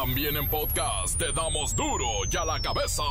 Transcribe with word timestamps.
También 0.00 0.36
en 0.36 0.48
podcast 0.48 1.18
te 1.18 1.32
damos 1.32 1.74
duro 1.74 2.06
y 2.30 2.36
a 2.36 2.44
la 2.44 2.60
cabeza. 2.60 3.02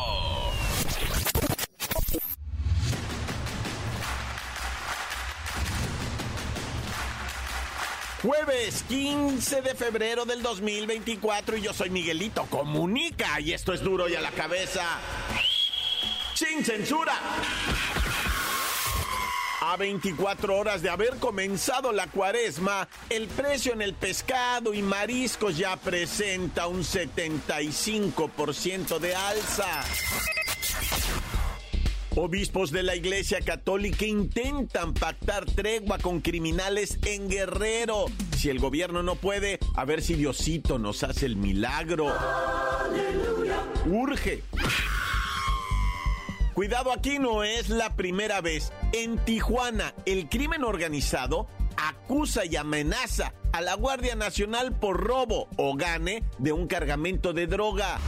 Jueves 8.21 8.85
15 8.87 9.61
de 9.63 9.75
febrero 9.75 10.23
del 10.23 10.41
2024 10.41 11.57
y 11.57 11.61
yo 11.61 11.73
soy 11.73 11.89
Miguelito 11.89 12.45
Comunica 12.45 13.41
y 13.41 13.51
esto 13.51 13.73
es 13.73 13.81
duro 13.81 14.07
y 14.07 14.15
a 14.15 14.21
la 14.21 14.31
cabeza. 14.31 14.85
Sin 16.35 16.63
censura. 16.63 17.19
A 19.69 19.75
24 19.75 20.55
horas 20.55 20.81
de 20.81 20.89
haber 20.89 21.17
comenzado 21.17 21.91
la 21.91 22.07
cuaresma, 22.07 22.87
el 23.09 23.27
precio 23.27 23.73
en 23.73 23.81
el 23.81 23.93
pescado 23.93 24.73
y 24.73 24.81
mariscos 24.81 25.57
ya 25.57 25.75
presenta 25.75 26.67
un 26.67 26.85
75% 26.85 28.97
de 28.97 29.13
alza. 29.13 29.83
Obispos 32.15 32.71
de 32.71 32.83
la 32.83 32.95
Iglesia 32.95 33.41
Católica 33.41 34.05
intentan 34.05 34.93
pactar 34.93 35.43
tregua 35.43 35.97
con 35.97 36.21
criminales 36.21 36.97
en 37.03 37.27
Guerrero. 37.27 38.05
Si 38.37 38.49
el 38.49 38.59
gobierno 38.59 39.03
no 39.03 39.15
puede, 39.15 39.59
a 39.75 39.83
ver 39.83 40.01
si 40.01 40.13
Diosito 40.13 40.79
nos 40.79 41.03
hace 41.03 41.25
el 41.25 41.35
milagro. 41.35 42.15
Urge. 43.85 44.43
Cuidado, 46.53 46.93
aquí 46.93 47.19
no 47.19 47.43
es 47.43 47.67
la 47.69 47.95
primera 47.95 48.41
vez. 48.41 48.71
En 48.93 49.17
Tijuana, 49.25 49.93
el 50.05 50.29
crimen 50.29 50.63
organizado 50.63 51.47
acusa 51.75 52.45
y 52.45 52.55
amenaza 52.55 53.33
a 53.51 53.61
la 53.61 53.75
Guardia 53.75 54.15
Nacional 54.15 54.77
por 54.77 55.03
robo 55.03 55.49
o 55.57 55.75
gane 55.75 56.23
de 56.37 56.51
un 56.51 56.67
cargamento 56.67 57.33
de 57.33 57.47
droga. 57.47 57.99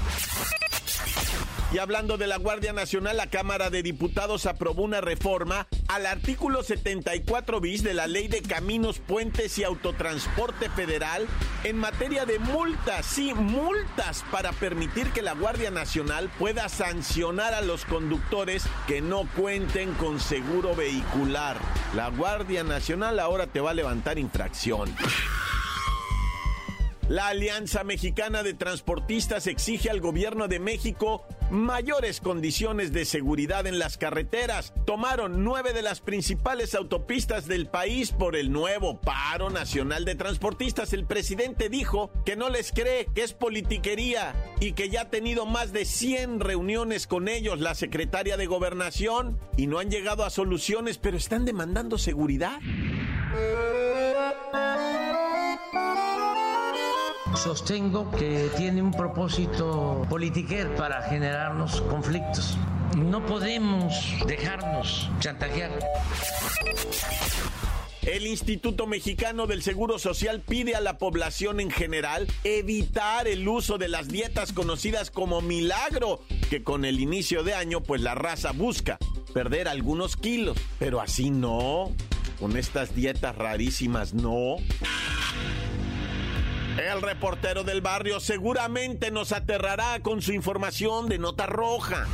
Y 1.72 1.78
hablando 1.78 2.17
de 2.17 2.25
la 2.25 2.38
Guardia 2.38 2.73
Nacional, 2.73 3.17
la 3.17 3.28
Cámara 3.28 3.70
de 3.70 3.84
Diputados 3.84 4.48
aprobó 4.48 4.81
una 4.81 5.02
reforma 5.02 5.67
al 5.88 6.08
artículo 6.08 6.64
74 6.64 7.62
bis 7.62 7.84
de 7.84 7.94
la 7.94 8.08
Ley 8.08 8.28
de 8.28 8.42
Caminos, 8.42 8.98
Puentes 8.98 9.56
y 9.59 9.64
Autotransporte 9.64 10.67
Federal 10.72 11.28
en 11.64 11.78
materia 11.78 12.25
de 12.25 12.40
multas, 12.40 13.06
sí, 13.06 13.36
multas 13.36 14.25
para 14.31 14.52
permitir 14.52 15.12
que 15.12 15.22
la 15.22 15.34
Guardia 15.34 15.70
Nacional 15.70 16.31
pueda 16.40 16.70
sancionar 16.70 17.53
a 17.53 17.62
los 17.62 17.86
conductores 17.86 18.64
que 18.88 19.02
no 19.02 19.28
cuenten 19.36 19.94
con 19.94 20.20
seguro 20.20 20.73
vehicular. 20.75 21.58
La 21.94 22.09
Guardia 22.09 22.64
Nacional 22.64 23.20
ahora 23.20 23.45
te 23.45 23.59
va 23.59 23.72
a 23.72 23.75
levantar 23.75 24.17
infracción. 24.17 24.95
La 27.10 27.30
Alianza 27.30 27.84
Mexicana 27.84 28.44
de 28.44 28.54
Transportistas 28.54 29.48
exige 29.48 29.90
al 29.90 30.00
gobierno 30.00 30.48
de 30.48 30.60
México 30.60 31.26
mayores 31.50 32.22
condiciones 32.22 32.94
de 32.94 33.04
seguridad 33.04 33.66
en 33.66 33.80
las 33.80 33.98
carreteras. 33.98 34.76
Tomaron 34.86 35.44
nueve 35.44 35.74
de 35.74 35.82
las 35.82 36.02
principales 36.02 36.76
autopistas 36.76 37.48
del 37.48 37.66
país 37.66 38.12
por 38.12 38.36
el 38.36 38.52
nuevo 38.52 39.02
paro 39.02 39.50
nacional 39.50 40.06
de 40.06 40.14
transportistas. 40.14 40.94
El 40.94 41.08
presidente 41.08 41.68
dijo 41.68 42.12
que 42.28 42.36
no 42.36 42.48
les 42.48 42.72
cree, 42.72 43.08
que 43.16 43.24
es 43.24 43.34
politiquería 43.34 44.36
y 44.60 44.74
que 44.74 44.90
ya 44.90 45.02
ha 45.02 45.10
tenido 45.10 45.48
más 45.48 45.74
de 45.74 45.86
100 45.86 46.42
reuniones 46.42 47.08
con 47.08 47.28
ellos, 47.28 47.60
la 47.60 47.74
secretaria 47.74 48.38
de 48.38 48.46
gobernación, 48.46 49.40
y 49.58 49.66
no 49.66 49.80
han 49.80 49.90
llegado 49.90 50.26
a 50.26 50.30
soluciones, 50.30 51.00
pero 51.00 51.18
están 51.18 51.44
demandando 51.44 51.98
seguridad. 51.98 52.60
Sostengo 57.35 58.11
que 58.11 58.49
tiene 58.58 58.81
un 58.81 58.91
propósito 58.91 60.05
politiquer 60.09 60.75
para 60.75 61.03
generarnos 61.03 61.81
conflictos. 61.81 62.58
No 62.97 63.25
podemos 63.25 63.94
dejarnos 64.25 65.09
chantajear. 65.19 65.72
El 68.01 68.25
Instituto 68.25 68.88
Mexicano 68.88 69.45
del 69.45 69.62
Seguro 69.62 70.00
Social 70.00 70.41
pide 70.41 70.75
a 70.75 70.81
la 70.81 70.97
población 70.97 71.59
en 71.59 71.69
general 71.69 72.28
evitar 72.44 73.28
el 73.28 73.47
uso 73.47 73.78
de 73.78 73.88
las 73.88 74.07
dietas 74.07 74.51
conocidas 74.51 75.12
como 75.12 75.41
milagro, 75.41 76.22
que 76.50 76.63
con 76.63 76.85
el 76.85 77.00
inicio 77.00 77.44
de 77.44 77.53
año 77.53 77.81
pues 77.81 78.01
la 78.01 78.16
raza 78.16 78.51
busca 78.51 78.97
perder 79.34 79.68
algunos 79.68 80.18
kilos, 80.18 80.57
pero 80.79 81.01
así 81.01 81.29
no, 81.29 81.91
con 82.39 82.57
estas 82.57 82.95
dietas 82.95 83.35
rarísimas 83.35 84.13
no. 84.13 84.56
El 86.79 87.01
reportero 87.01 87.66
del 87.66 87.81
barrio 87.81 88.22
seguramente 88.22 89.12
nos 89.12 89.34
aterrará 89.34 90.00
con 90.00 90.22
su 90.22 90.31
información 90.31 91.09
de 91.09 91.17
nota 91.17 91.45
roja. 91.45 92.07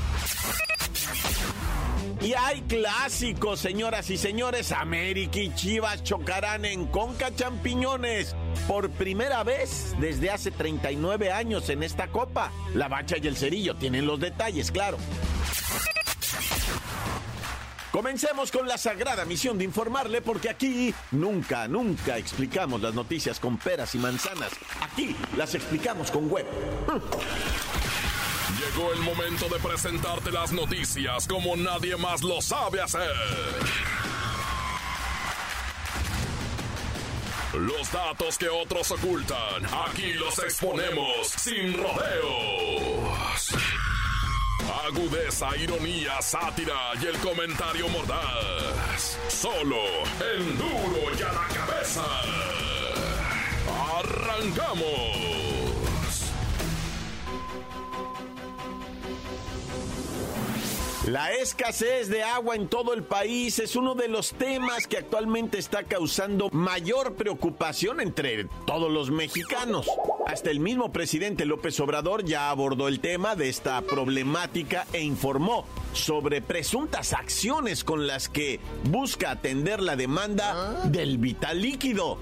Y 2.20 2.34
hay 2.34 2.62
clásicos, 2.62 3.60
señoras 3.60 4.10
y 4.10 4.18
señores. 4.18 4.72
América 4.72 5.38
y 5.38 5.54
Chivas 5.54 6.04
chocarán 6.04 6.66
en 6.66 6.88
Conca 6.88 7.30
Champiñones 7.36 8.36
por 8.68 8.90
primera 8.90 9.44
vez 9.44 9.96
desde 10.00 10.32
hace 10.32 10.50
39 10.50 11.32
años 11.32 11.70
en 11.70 11.84
esta 11.84 12.08
copa. 12.08 12.52
La 12.74 12.88
bacha 12.88 13.18
y 13.22 13.28
el 13.28 13.38
cerillo 13.38 13.76
tienen 13.76 14.08
los 14.08 14.20
detalles, 14.20 14.72
claro. 14.72 14.98
Comencemos 17.96 18.52
con 18.52 18.68
la 18.68 18.78
sagrada 18.78 19.24
misión 19.24 19.58
de 19.58 19.64
informarle 19.64 20.22
porque 20.22 20.50
aquí 20.50 20.94
nunca, 21.12 21.66
nunca 21.70 22.18
explicamos 22.18 22.82
las 22.82 22.94
noticias 22.94 23.40
con 23.40 23.58
peras 23.58 23.96
y 23.96 24.00
manzanas. 24.00 24.52
Aquí 24.82 25.16
las 25.38 25.56
explicamos 25.56 26.12
con 26.12 26.30
web. 26.30 26.46
Llegó 28.60 28.92
el 28.92 29.00
momento 29.00 29.48
de 29.48 29.62
presentarte 29.62 30.30
las 30.30 30.52
noticias 30.52 31.26
como 31.26 31.56
nadie 31.56 31.96
más 31.96 32.22
lo 32.22 32.42
sabe 32.42 32.82
hacer. 32.82 33.16
Los 37.54 37.90
datos 37.94 38.38
que 38.38 38.50
otros 38.50 38.92
ocultan, 38.92 39.66
aquí 39.88 40.12
los 40.16 40.38
exponemos 40.40 41.30
sin 41.30 41.78
rodeos. 41.78 42.75
Agudeza, 44.86 45.58
ironía, 45.58 46.22
sátira 46.22 46.92
y 47.02 47.08
el 47.08 47.18
comentario 47.18 47.88
mordaz. 47.90 49.18
Solo 49.30 49.78
el 50.36 50.58
duro 50.60 51.12
y 51.18 51.22
a 51.24 51.34
la 51.34 51.48
cabeza. 51.48 52.04
¡Arrancamos! 53.98 55.26
La 61.08 61.34
escasez 61.34 62.10
de 62.10 62.22
agua 62.22 62.56
en 62.56 62.68
todo 62.68 62.94
el 62.94 63.04
país 63.04 63.58
es 63.60 63.76
uno 63.76 63.96
de 63.96 64.08
los 64.08 64.34
temas 64.34 64.86
que 64.86 64.98
actualmente 64.98 65.58
está 65.58 65.84
causando 65.84 66.50
mayor 66.52 67.16
preocupación 67.16 68.02
entre 68.02 68.46
todos 68.66 68.92
los 68.92 69.10
mexicanos. 69.10 69.88
Hasta 70.26 70.50
el 70.50 70.60
mismo 70.60 70.92
presidente 70.92 71.46
López 71.46 71.80
Obrador 71.80 72.26
ya 72.26 72.50
abordó 72.50 72.88
el 72.88 73.00
tema 73.00 73.36
de 73.36 73.48
esta 73.48 73.80
problemática 73.82 74.88
e 74.92 75.02
informó 75.02 75.66
sobre 75.94 76.42
presuntas 76.42 77.14
acciones 77.14 77.84
con 77.84 78.08
las 78.08 78.28
que 78.28 78.60
busca 78.90 79.30
atender 79.30 79.82
la 79.82 79.96
demanda 79.96 80.82
del 80.86 81.20
vital 81.20 81.62
líquido. 81.62 82.18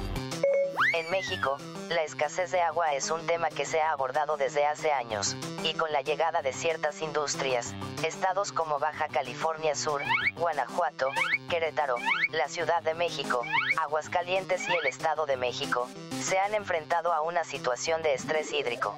En 0.93 1.09
México, 1.11 1.57
la 1.93 2.03
escasez 2.03 2.51
de 2.51 2.61
agua 2.61 2.93
es 2.93 3.11
un 3.11 3.25
tema 3.27 3.49
que 3.49 3.65
se 3.65 3.79
ha 3.79 3.91
abordado 3.91 4.35
desde 4.37 4.65
hace 4.65 4.91
años, 4.91 5.35
y 5.63 5.73
con 5.73 5.91
la 5.91 6.01
llegada 6.01 6.41
de 6.41 6.51
ciertas 6.51 7.01
industrias, 7.01 7.73
estados 8.03 8.51
como 8.51 8.79
Baja 8.79 9.07
California 9.07 9.75
Sur, 9.75 10.01
Guanajuato, 10.35 11.09
Querétaro, 11.49 11.95
la 12.31 12.47
Ciudad 12.47 12.81
de 12.83 12.95
México, 12.95 13.41
Aguascalientes 13.81 14.67
y 14.67 14.73
el 14.73 14.87
Estado 14.87 15.25
de 15.25 15.37
México, 15.37 15.87
se 16.21 16.39
han 16.39 16.55
enfrentado 16.55 17.13
a 17.13 17.21
una 17.21 17.43
situación 17.43 18.01
de 18.01 18.13
estrés 18.13 18.51
hídrico. 18.51 18.95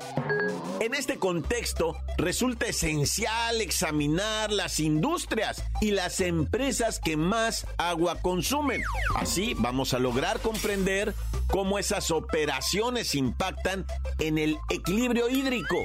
En 0.80 0.94
este 0.94 1.18
contexto, 1.18 1.96
resulta 2.18 2.68
esencial 2.68 3.62
examinar 3.62 4.52
las 4.52 4.80
industrias 4.80 5.64
y 5.81 5.92
las 5.92 6.20
empresas 6.20 7.00
que 7.00 7.18
más 7.18 7.66
agua 7.78 8.18
consumen. 8.22 8.84
Así 9.16 9.54
vamos 9.58 9.94
a 9.94 10.00
lograr 10.00 10.40
comprender 10.40 11.14
cómo 11.48 11.80
esas 11.80 12.12
operaciones 12.12 12.85
impactan 13.16 13.86
en 14.20 14.38
el 14.38 14.60
equilibrio 14.70 15.28
hídrico 15.30 15.76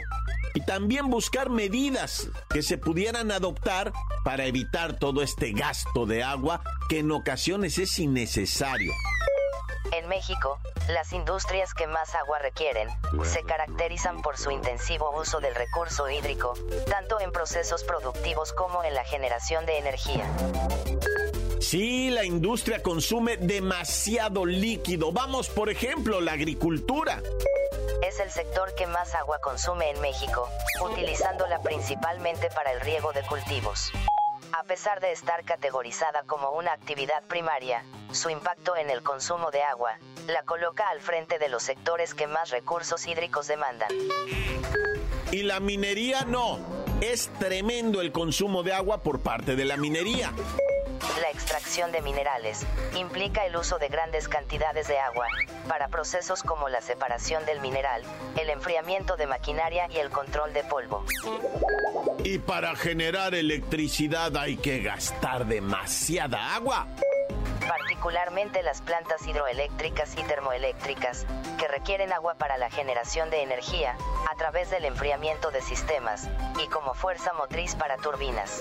y 0.54 0.60
también 0.60 1.08
buscar 1.08 1.48
medidas 1.48 2.28
que 2.50 2.62
se 2.62 2.76
pudieran 2.76 3.30
adoptar 3.30 3.92
para 4.24 4.44
evitar 4.44 4.98
todo 4.98 5.22
este 5.22 5.52
gasto 5.52 6.06
de 6.06 6.22
agua 6.22 6.62
que 6.88 6.98
en 6.98 7.10
ocasiones 7.12 7.78
es 7.78 7.98
innecesario. 7.98 8.92
En 9.92 10.08
México, 10.08 10.58
las 10.88 11.12
industrias 11.12 11.72
que 11.72 11.86
más 11.86 12.14
agua 12.14 12.38
requieren 12.38 12.88
se 13.24 13.42
caracterizan 13.44 14.22
por 14.22 14.36
su 14.36 14.50
intensivo 14.50 15.10
uso 15.18 15.40
del 15.40 15.54
recurso 15.54 16.08
hídrico, 16.10 16.54
tanto 16.88 17.18
en 17.20 17.32
procesos 17.32 17.82
productivos 17.84 18.52
como 18.52 18.84
en 18.84 18.94
la 18.94 19.04
generación 19.04 19.66
de 19.66 19.78
energía. 19.78 20.24
Sí, 21.60 22.10
la 22.10 22.24
industria 22.24 22.82
consume 22.82 23.36
demasiado 23.36 24.46
líquido. 24.46 25.12
Vamos, 25.12 25.48
por 25.50 25.68
ejemplo, 25.68 26.20
la 26.20 26.32
agricultura. 26.32 27.22
Es 28.02 28.18
el 28.18 28.30
el 28.30 28.34
sector 28.34 28.72
que 28.76 28.86
más 28.86 29.12
agua 29.16 29.40
consume 29.40 29.90
en 29.90 30.00
México, 30.00 30.48
utilizándola 30.84 31.60
principalmente 31.62 32.48
para 32.54 32.70
el 32.72 32.80
riego 32.80 33.12
de 33.12 33.22
cultivos. 33.22 33.90
A 34.52 34.62
pesar 34.62 35.00
de 35.00 35.10
estar 35.10 35.42
categorizada 35.44 36.22
como 36.26 36.50
una 36.52 36.72
actividad 36.72 37.24
primaria, 37.24 37.84
su 38.12 38.30
impacto 38.30 38.76
en 38.76 38.88
el 38.88 39.02
consumo 39.02 39.50
de 39.50 39.62
agua, 39.62 39.98
la 40.28 40.44
coloca 40.44 40.88
al 40.90 41.00
frente 41.00 41.40
de 41.40 41.48
los 41.48 41.64
sectores 41.64 42.14
que 42.14 42.28
más 42.28 42.50
recursos 42.50 43.04
hídricos 43.08 43.48
demandan. 43.48 43.88
Y 45.32 45.42
la 45.42 45.58
minería 45.58 46.24
no. 46.24 46.60
Es 47.00 47.30
tremendo 47.40 48.00
el 48.00 48.12
consumo 48.12 48.62
de 48.62 48.74
agua 48.74 49.02
por 49.02 49.20
parte 49.20 49.56
de 49.56 49.64
la 49.64 49.76
minería. 49.76 50.32
La 51.20 51.30
extracción 51.30 51.92
de 51.92 52.00
minerales 52.00 52.66
implica 52.94 53.44
el 53.44 53.56
uso 53.56 53.78
de 53.78 53.88
grandes 53.88 54.28
cantidades 54.28 54.88
de 54.88 54.98
agua 54.98 55.26
para 55.68 55.88
procesos 55.88 56.42
como 56.42 56.68
la 56.68 56.80
separación 56.80 57.44
del 57.44 57.60
mineral, 57.60 58.02
el 58.40 58.48
enfriamiento 58.48 59.16
de 59.16 59.26
maquinaria 59.26 59.86
y 59.90 59.98
el 59.98 60.10
control 60.10 60.52
de 60.52 60.64
polvo. 60.64 61.04
Y 62.24 62.38
para 62.38 62.74
generar 62.74 63.34
electricidad 63.34 64.36
hay 64.36 64.56
que 64.56 64.80
gastar 64.80 65.46
demasiada 65.46 66.54
agua 66.54 66.86
particularmente 67.68 68.62
las 68.62 68.80
plantas 68.80 69.26
hidroeléctricas 69.26 70.16
y 70.18 70.22
termoeléctricas, 70.22 71.26
que 71.58 71.68
requieren 71.68 72.12
agua 72.12 72.34
para 72.34 72.56
la 72.56 72.70
generación 72.70 73.30
de 73.30 73.42
energía, 73.42 73.94
a 74.28 74.34
través 74.36 74.70
del 74.70 74.86
enfriamiento 74.86 75.50
de 75.50 75.60
sistemas, 75.60 76.28
y 76.60 76.66
como 76.68 76.94
fuerza 76.94 77.32
motriz 77.34 77.76
para 77.76 77.96
turbinas. 77.98 78.58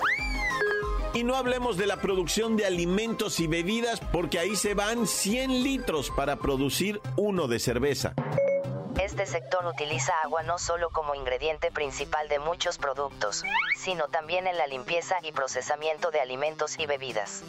Y 1.12 1.24
no 1.24 1.34
hablemos 1.34 1.76
de 1.76 1.86
la 1.86 2.00
producción 2.00 2.56
de 2.56 2.66
alimentos 2.66 3.40
y 3.40 3.48
bebidas 3.48 4.00
porque 4.12 4.38
ahí 4.38 4.54
se 4.54 4.74
van 4.74 5.08
100 5.08 5.64
litros 5.64 6.10
para 6.10 6.36
producir 6.36 7.00
uno 7.16 7.48
de 7.48 7.58
cerveza. 7.58 8.14
Este 9.02 9.26
sector 9.26 9.64
utiliza 9.66 10.12
agua 10.22 10.42
no 10.42 10.58
solo 10.58 10.90
como 10.90 11.14
ingrediente 11.14 11.72
principal 11.72 12.28
de 12.28 12.38
muchos 12.38 12.78
productos, 12.78 13.42
sino 13.76 14.08
también 14.08 14.46
en 14.46 14.56
la 14.56 14.66
limpieza 14.66 15.16
y 15.22 15.32
procesamiento 15.32 16.10
de 16.10 16.20
alimentos 16.20 16.78
y 16.78 16.86
bebidas. 16.86 17.42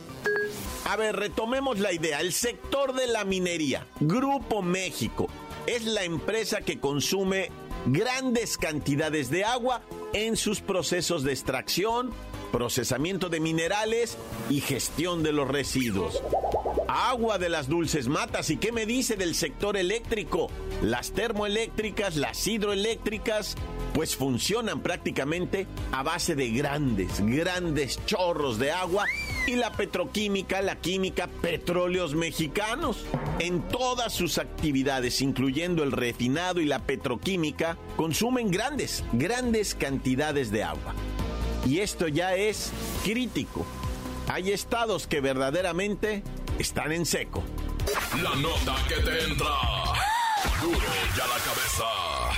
A 0.86 0.96
ver, 0.96 1.16
retomemos 1.16 1.78
la 1.78 1.92
idea. 1.92 2.20
El 2.20 2.34
sector 2.34 2.94
de 2.94 3.08
la 3.08 3.26
minería, 3.26 3.86
Grupo 4.00 4.62
México, 4.62 5.28
es 5.68 5.86
la 5.86 6.04
empresa 6.04 6.62
que 6.62 6.80
consume 6.80 7.52
grandes 7.86 8.58
cantidades 8.58 9.30
de 9.30 9.44
agua 9.44 9.82
en 10.14 10.38
sus 10.38 10.62
procesos 10.62 11.24
de 11.24 11.32
extracción, 11.32 12.12
procesamiento 12.52 13.30
de 13.30 13.40
minerales 13.40 14.18
y 14.50 14.62
gestión 14.62 15.24
de 15.24 15.32
los 15.32 15.48
residuos. 15.48 16.22
Agua 16.88 17.38
de 17.38 17.50
las 17.50 17.70
dulces 17.70 18.08
matas. 18.08 18.50
¿Y 18.50 18.58
qué 18.58 18.72
me 18.72 18.86
dice 18.86 19.16
del 19.16 19.34
sector 19.34 19.78
eléctrico? 19.78 20.50
Las 20.82 21.12
termoeléctricas, 21.12 22.18
las 22.18 22.46
hidroeléctricas, 22.46 23.56
pues 23.94 24.16
funcionan 24.16 24.82
prácticamente 24.82 25.68
a 25.92 26.04
base 26.04 26.36
de 26.36 26.50
grandes, 26.50 27.22
grandes 27.26 28.00
chorros 28.06 28.60
de 28.60 28.72
agua 28.72 29.06
y 29.48 29.56
la 29.56 29.72
petroquímica, 29.72 30.62
la 30.62 30.76
química, 30.76 31.28
petróleos 31.42 32.16
mexicanos. 32.16 33.06
En 33.40 33.62
todas 33.70 34.14
sus 34.14 34.38
actividades, 34.38 35.22
incluyendo 35.22 35.84
el 35.84 35.92
refinado 35.92 36.60
y 36.60 36.66
la 36.66 36.80
petroquímica, 36.80 37.78
consumen 37.96 38.52
grandes, 38.52 39.04
grandes 39.14 39.76
cantidades 39.76 40.52
de 40.52 40.64
agua. 40.64 40.94
Y 41.66 41.80
esto 41.80 42.08
ya 42.08 42.36
es 42.36 42.72
crítico. 43.04 43.66
Hay 44.28 44.52
estados 44.52 45.08
que 45.08 45.22
verdaderamente 45.22 46.24
están 46.60 46.92
en 46.92 47.06
seco. 47.06 47.44
La 48.22 48.36
nota 48.36 48.76
que 48.88 48.96
te 48.96 49.24
entra. 49.24 49.48
Duro 50.62 50.80
ya 51.18 51.28
la 51.28 51.38
cabeza. 51.40 52.31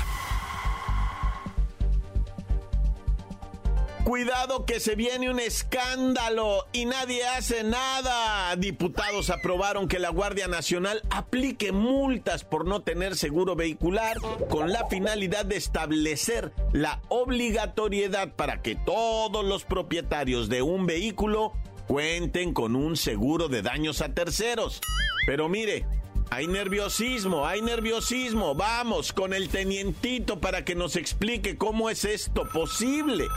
Cuidado 4.03 4.65
que 4.65 4.81
se 4.81 4.95
viene 4.95 5.29
un 5.29 5.39
escándalo 5.39 6.65
y 6.73 6.83
nadie 6.83 7.25
hace 7.25 7.63
nada. 7.63 8.53
Diputados 8.57 9.29
aprobaron 9.29 9.87
que 9.87 9.97
la 9.97 10.09
Guardia 10.09 10.49
Nacional 10.49 11.01
aplique 11.09 11.71
multas 11.71 12.43
por 12.43 12.67
no 12.67 12.81
tener 12.81 13.15
seguro 13.15 13.55
vehicular 13.55 14.17
con 14.49 14.73
la 14.73 14.87
finalidad 14.87 15.45
de 15.45 15.55
establecer 15.55 16.51
la 16.73 17.01
obligatoriedad 17.07 18.33
para 18.35 18.61
que 18.61 18.75
todos 18.75 19.45
los 19.45 19.63
propietarios 19.63 20.49
de 20.49 20.61
un 20.61 20.85
vehículo 20.85 21.53
cuenten 21.87 22.53
con 22.53 22.75
un 22.75 22.97
seguro 22.97 23.47
de 23.47 23.61
daños 23.61 24.01
a 24.01 24.13
terceros. 24.13 24.81
Pero 25.25 25.47
mire, 25.47 25.85
hay 26.29 26.47
nerviosismo, 26.47 27.47
hay 27.47 27.61
nerviosismo. 27.61 28.53
Vamos 28.53 29.13
con 29.13 29.33
el 29.33 29.47
tenientito 29.47 30.41
para 30.41 30.65
que 30.65 30.75
nos 30.75 30.97
explique 30.97 31.57
cómo 31.57 31.89
es 31.89 32.03
esto 32.03 32.43
posible 32.51 33.27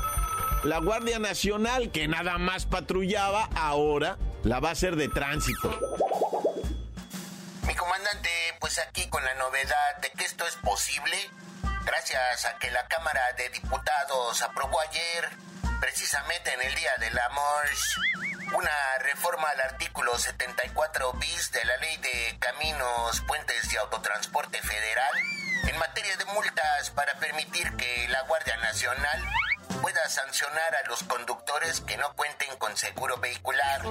la 0.64 0.78
Guardia 0.78 1.18
Nacional, 1.18 1.90
que 1.92 2.08
nada 2.08 2.38
más 2.38 2.66
patrullaba, 2.66 3.48
ahora 3.54 4.16
la 4.42 4.60
va 4.60 4.70
a 4.70 4.72
hacer 4.72 4.96
de 4.96 5.08
tránsito. 5.08 5.70
Mi 7.66 7.74
comandante, 7.74 8.30
pues 8.60 8.78
aquí 8.78 9.08
con 9.08 9.24
la 9.24 9.34
novedad 9.34 9.96
de 10.02 10.10
que 10.10 10.24
esto 10.24 10.46
es 10.46 10.56
posible, 10.56 11.16
gracias 11.84 12.44
a 12.46 12.58
que 12.58 12.70
la 12.70 12.86
Cámara 12.88 13.20
de 13.36 13.48
Diputados 13.50 14.42
aprobó 14.42 14.80
ayer, 14.80 15.28
precisamente 15.80 16.52
en 16.52 16.62
el 16.62 16.74
Día 16.74 16.92
del 17.00 17.18
Amor, 17.18 17.64
una 18.54 18.98
reforma 19.00 19.48
al 19.48 19.60
artículo 19.60 20.16
74 20.18 21.12
bis 21.14 21.52
de 21.52 21.64
la 21.64 21.76
Ley 21.78 21.96
de 21.98 22.36
Caminos, 22.38 23.20
Puentes 23.22 23.72
y 23.72 23.76
Autotransporte 23.76 24.62
Federal 24.62 25.14
en 25.68 25.78
materia 25.78 26.16
de 26.16 26.24
multas 26.26 26.90
para 26.90 27.14
permitir 27.18 27.74
que 27.76 28.08
la 28.08 28.22
Guardia 28.22 28.56
Nacional 28.58 29.22
pueda 29.80 30.08
sancionar 30.08 30.74
a 30.74 30.88
los 30.88 31.02
conductores 31.04 31.80
que 31.80 31.96
no 31.96 32.12
cuenten 32.14 32.56
con 32.58 32.76
seguro 32.76 33.16
vehicular. 33.18 33.82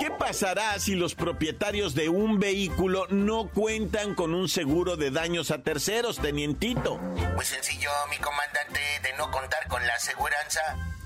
¿Qué 0.00 0.10
pasará 0.10 0.78
si 0.78 0.94
los 0.94 1.14
propietarios 1.14 1.94
de 1.94 2.08
un 2.08 2.38
vehículo 2.38 3.06
no 3.08 3.48
cuentan 3.48 4.14
con 4.14 4.34
un 4.34 4.48
seguro 4.48 4.96
de 4.96 5.10
daños 5.10 5.50
a 5.50 5.58
terceros, 5.58 6.20
tenientito? 6.20 6.96
Muy 6.98 7.44
sencillo, 7.44 7.90
mi 8.10 8.18
comandante, 8.18 8.80
de 9.02 9.12
no 9.14 9.30
contar 9.30 9.66
con 9.68 9.86
la 9.86 9.94
aseguranza, 9.94 10.60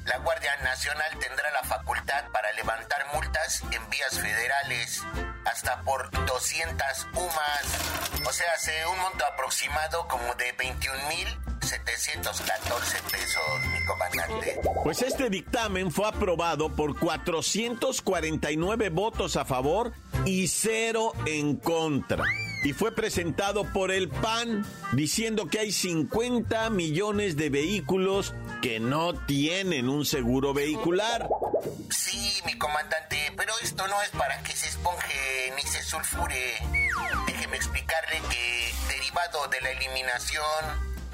la 0.06 0.18
Guardia 0.18 0.56
Nacional 0.58 1.18
tendrá 1.18 1.50
la 1.50 1.64
facultad 1.64 2.24
para 2.30 2.52
levantar 2.52 3.06
multas 3.12 3.62
en 3.72 3.90
vías 3.90 4.18
federales 4.18 5.02
hasta 5.44 5.82
por 5.82 6.10
200 6.26 7.08
UMAS, 7.14 8.26
o 8.26 8.32
sea, 8.32 8.52
hace 8.54 8.86
un 8.86 8.98
monto 9.00 9.24
aproximado 9.24 10.06
como 10.08 10.34
de 10.34 10.52
21 10.52 11.08
mil 11.08 11.38
714 11.66 13.02
pesos, 13.10 13.42
comandante. 13.86 14.60
Pues 14.84 15.02
este 15.02 15.30
dictamen 15.30 15.90
fue 15.90 16.06
aprobado 16.08 16.68
por 16.74 16.98
449 16.98 18.90
votos 18.90 19.36
a 19.36 19.44
favor 19.44 19.92
y 20.24 20.48
cero 20.48 21.12
en 21.24 21.56
contra. 21.56 22.24
Y 22.64 22.72
fue 22.72 22.92
presentado 22.92 23.64
por 23.72 23.92
el 23.92 24.08
PAN 24.08 24.66
diciendo 24.92 25.46
que 25.46 25.60
hay 25.60 25.72
50 25.72 26.68
millones 26.70 27.36
de 27.36 27.48
vehículos 27.48 28.34
que 28.60 28.80
no 28.80 29.14
tienen 29.14 29.88
un 29.88 30.04
seguro 30.04 30.52
vehicular. 30.52 31.28
Sí, 31.90 32.40
mi 32.44 32.58
comandante, 32.58 33.32
pero 33.36 33.52
esto 33.62 33.86
no 33.86 34.02
es 34.02 34.10
para 34.10 34.42
que 34.42 34.52
se 34.52 34.68
esponje 34.68 35.52
ni 35.54 35.62
se 35.62 35.82
sulfure. 35.82 36.54
Déjeme 37.26 37.56
explicarle 37.56 38.20
que 38.30 38.72
derivado 38.88 39.46
de 39.48 39.60
la 39.60 39.70
eliminación 39.70 40.42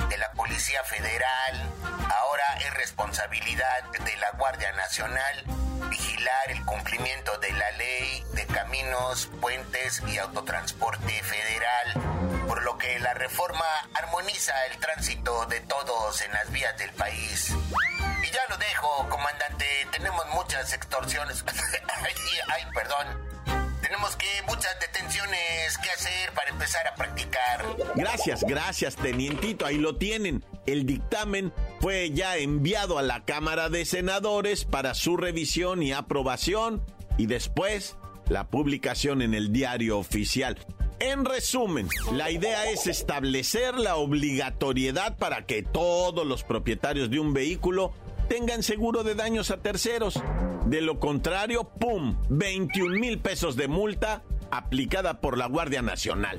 de 0.09 0.19
la 0.19 0.33
Policía 0.33 0.83
Federal, 0.85 1.71
responsabilidad 2.93 3.91
de 4.05 4.17
la 4.19 4.33
Guardia 4.33 4.71
Nacional 4.73 5.45
vigilar 5.89 6.51
el 6.51 6.63
cumplimiento 6.67 7.39
de 7.39 7.51
la 7.53 7.71
ley 7.73 8.23
de 8.35 8.47
caminos, 8.47 9.31
puentes 9.41 10.03
y 10.09 10.19
autotransporte 10.19 11.23
federal, 11.23 12.45
por 12.47 12.63
lo 12.63 12.77
que 12.77 12.99
la 12.99 13.15
reforma 13.15 13.65
armoniza 13.95 14.53
el 14.71 14.77
tránsito 14.79 15.47
de 15.47 15.61
todos 15.61 16.21
en 16.21 16.33
las 16.33 16.53
vías 16.53 16.77
del 16.77 16.91
país. 16.91 17.55
Y 18.23 18.31
ya 18.31 18.43
lo 18.51 18.59
dejo, 18.59 19.09
comandante, 19.09 19.67
tenemos 19.91 20.27
muchas 20.35 20.71
extorsiones. 20.75 21.43
ay, 22.05 22.15
ay, 22.49 22.67
perdón 22.75 23.33
tenemos 23.93 24.17
que 24.17 24.27
muchas 24.49 24.75
detenciones 24.81 25.77
que 25.77 25.91
hacer 25.91 26.33
para 26.33 26.49
empezar 26.49 26.87
a 26.87 26.95
practicar. 26.95 27.63
Gracias, 27.95 28.43
gracias, 28.43 28.97
tenientito. 28.97 29.67
Ahí 29.67 29.77
lo 29.77 29.97
tienen. 29.97 30.43
El 30.65 30.87
dictamen 30.87 31.53
fue 31.83 32.13
ya 32.13 32.37
enviado 32.37 32.97
a 32.97 33.03
la 33.03 33.25
Cámara 33.25 33.69
de 33.69 33.85
Senadores 33.85 34.65
para 34.65 34.95
su 34.95 35.17
revisión 35.17 35.83
y 35.83 35.91
aprobación 35.91 36.81
y 37.19 37.27
después 37.27 37.97
la 38.29 38.47
publicación 38.51 39.21
en 39.21 39.35
el 39.35 39.53
diario 39.53 39.99
oficial. 39.99 40.57
En 41.01 41.25
resumen, 41.25 41.89
la 42.13 42.31
idea 42.31 42.71
es 42.71 42.87
establecer 42.87 43.75
la 43.81 43.97
obligatoriedad 43.97 45.19
para 45.19 45.45
que 45.45 45.65
todos 45.65 46.25
los 46.25 46.45
propietarios 46.45 47.11
de 47.11 47.19
un 47.19 47.33
vehículo 47.33 47.93
tengan 48.29 48.63
seguro 48.63 49.03
de 49.03 49.17
daños 49.17 49.51
a 49.51 49.57
terceros. 49.57 50.23
De 50.67 50.83
lo 50.83 51.01
contrario, 51.01 51.65
¡pum! 51.65 52.17
21 52.29 52.97
mil 53.01 53.19
pesos 53.19 53.57
de 53.57 53.67
multa 53.67 54.23
aplicada 54.53 55.21
por 55.21 55.37
la 55.37 55.47
Guardia 55.47 55.83
Nacional. 55.83 56.39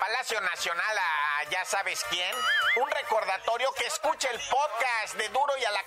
Palacio 0.00 0.40
Nacional, 0.40 0.98
a 0.98 1.44
ya 1.50 1.62
sabes 1.66 2.02
quién, 2.08 2.34
un 2.76 2.90
recordatorio 2.90 3.70
que 3.74 3.84
escuche 3.84 4.28
el 4.32 4.40
podcast 4.48 5.14
de 5.16 5.28
Duro 5.28 5.52
y 5.60 5.64
a 5.66 5.70
la 5.72 5.82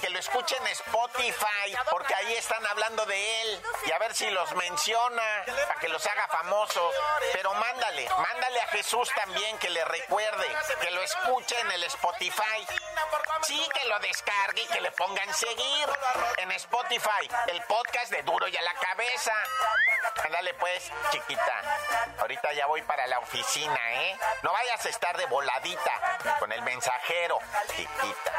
Que 0.00 0.10
lo 0.10 0.18
escuche 0.18 0.56
en 0.56 0.66
Spotify, 0.68 1.76
porque 1.90 2.14
ahí 2.14 2.34
están 2.34 2.66
hablando 2.66 3.06
de 3.06 3.42
él, 3.42 3.62
y 3.86 3.92
a 3.92 3.98
ver 3.98 4.14
si 4.14 4.28
los 4.30 4.52
menciona, 4.54 5.22
para 5.46 5.80
que 5.80 5.88
los 5.88 6.04
haga 6.06 6.28
famosos. 6.28 6.94
Pero 7.32 7.54
mándale, 7.54 8.08
mándale 8.18 8.60
a 8.60 8.66
Jesús 8.68 9.08
también, 9.14 9.58
que 9.58 9.70
le 9.70 9.84
recuerde, 9.84 10.46
que 10.80 10.90
lo 10.90 11.02
escuche 11.02 11.58
en 11.60 11.70
el 11.72 11.84
Spotify. 11.84 12.66
Sí, 13.42 13.68
que 13.74 13.88
lo 13.88 13.98
descargue 14.00 14.62
y 14.62 14.66
que 14.66 14.80
le 14.80 14.90
pongan 14.92 15.32
seguir 15.34 15.88
en 16.38 16.50
Spotify, 16.52 17.28
el 17.48 17.62
podcast 17.64 18.10
de 18.10 18.22
Duro 18.22 18.48
y 18.48 18.56
a 18.56 18.62
la 18.62 18.74
Cabeza. 18.74 19.32
Ándale 20.24 20.54
pues, 20.54 20.90
chiquita. 21.10 21.78
Ahorita 22.18 22.52
ya 22.52 22.66
voy 22.66 22.82
para 22.82 23.06
la 23.06 23.18
oficina, 23.18 23.78
¿eh? 23.92 24.18
No 24.42 24.52
vayas 24.52 24.84
a 24.84 24.88
estar 24.88 25.16
de 25.16 25.26
voladita 25.26 26.18
con 26.38 26.52
el 26.52 26.62
mensajero, 26.62 27.38
chiquita. 27.76 28.32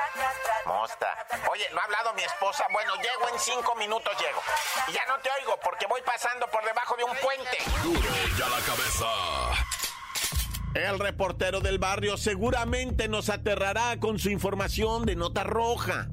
Oye, 1.52 1.70
no 1.74 1.80
ha 1.80 1.84
hablado 1.84 2.14
mi 2.14 2.24
esposa. 2.24 2.66
Bueno, 2.72 2.94
llego 2.96 3.30
en 3.34 3.40
cinco 3.40 3.76
minutos, 3.76 4.14
llego. 4.20 4.42
Y 4.88 4.94
ya 4.94 5.06
no 5.08 5.18
te 5.20 5.30
oigo 5.42 5.60
porque 5.64 5.86
voy 5.88 6.02
pasando 6.02 6.48
por 6.48 6.64
debajo 6.64 6.96
de 6.96 7.04
un 7.04 7.16
puente. 7.18 7.58
Duro 7.84 8.10
y 8.38 8.42
a 8.42 8.50
la 8.50 8.60
cabeza. 8.62 9.06
El 10.74 11.00
reportero 11.00 11.62
del 11.62 11.80
barrio 11.80 12.18
seguramente 12.18 13.08
nos 13.08 13.30
aterrará 13.30 13.98
con 14.00 14.20
su 14.20 14.30
información 14.30 15.06
de 15.06 15.16
nota 15.16 15.44
roja. 15.44 16.08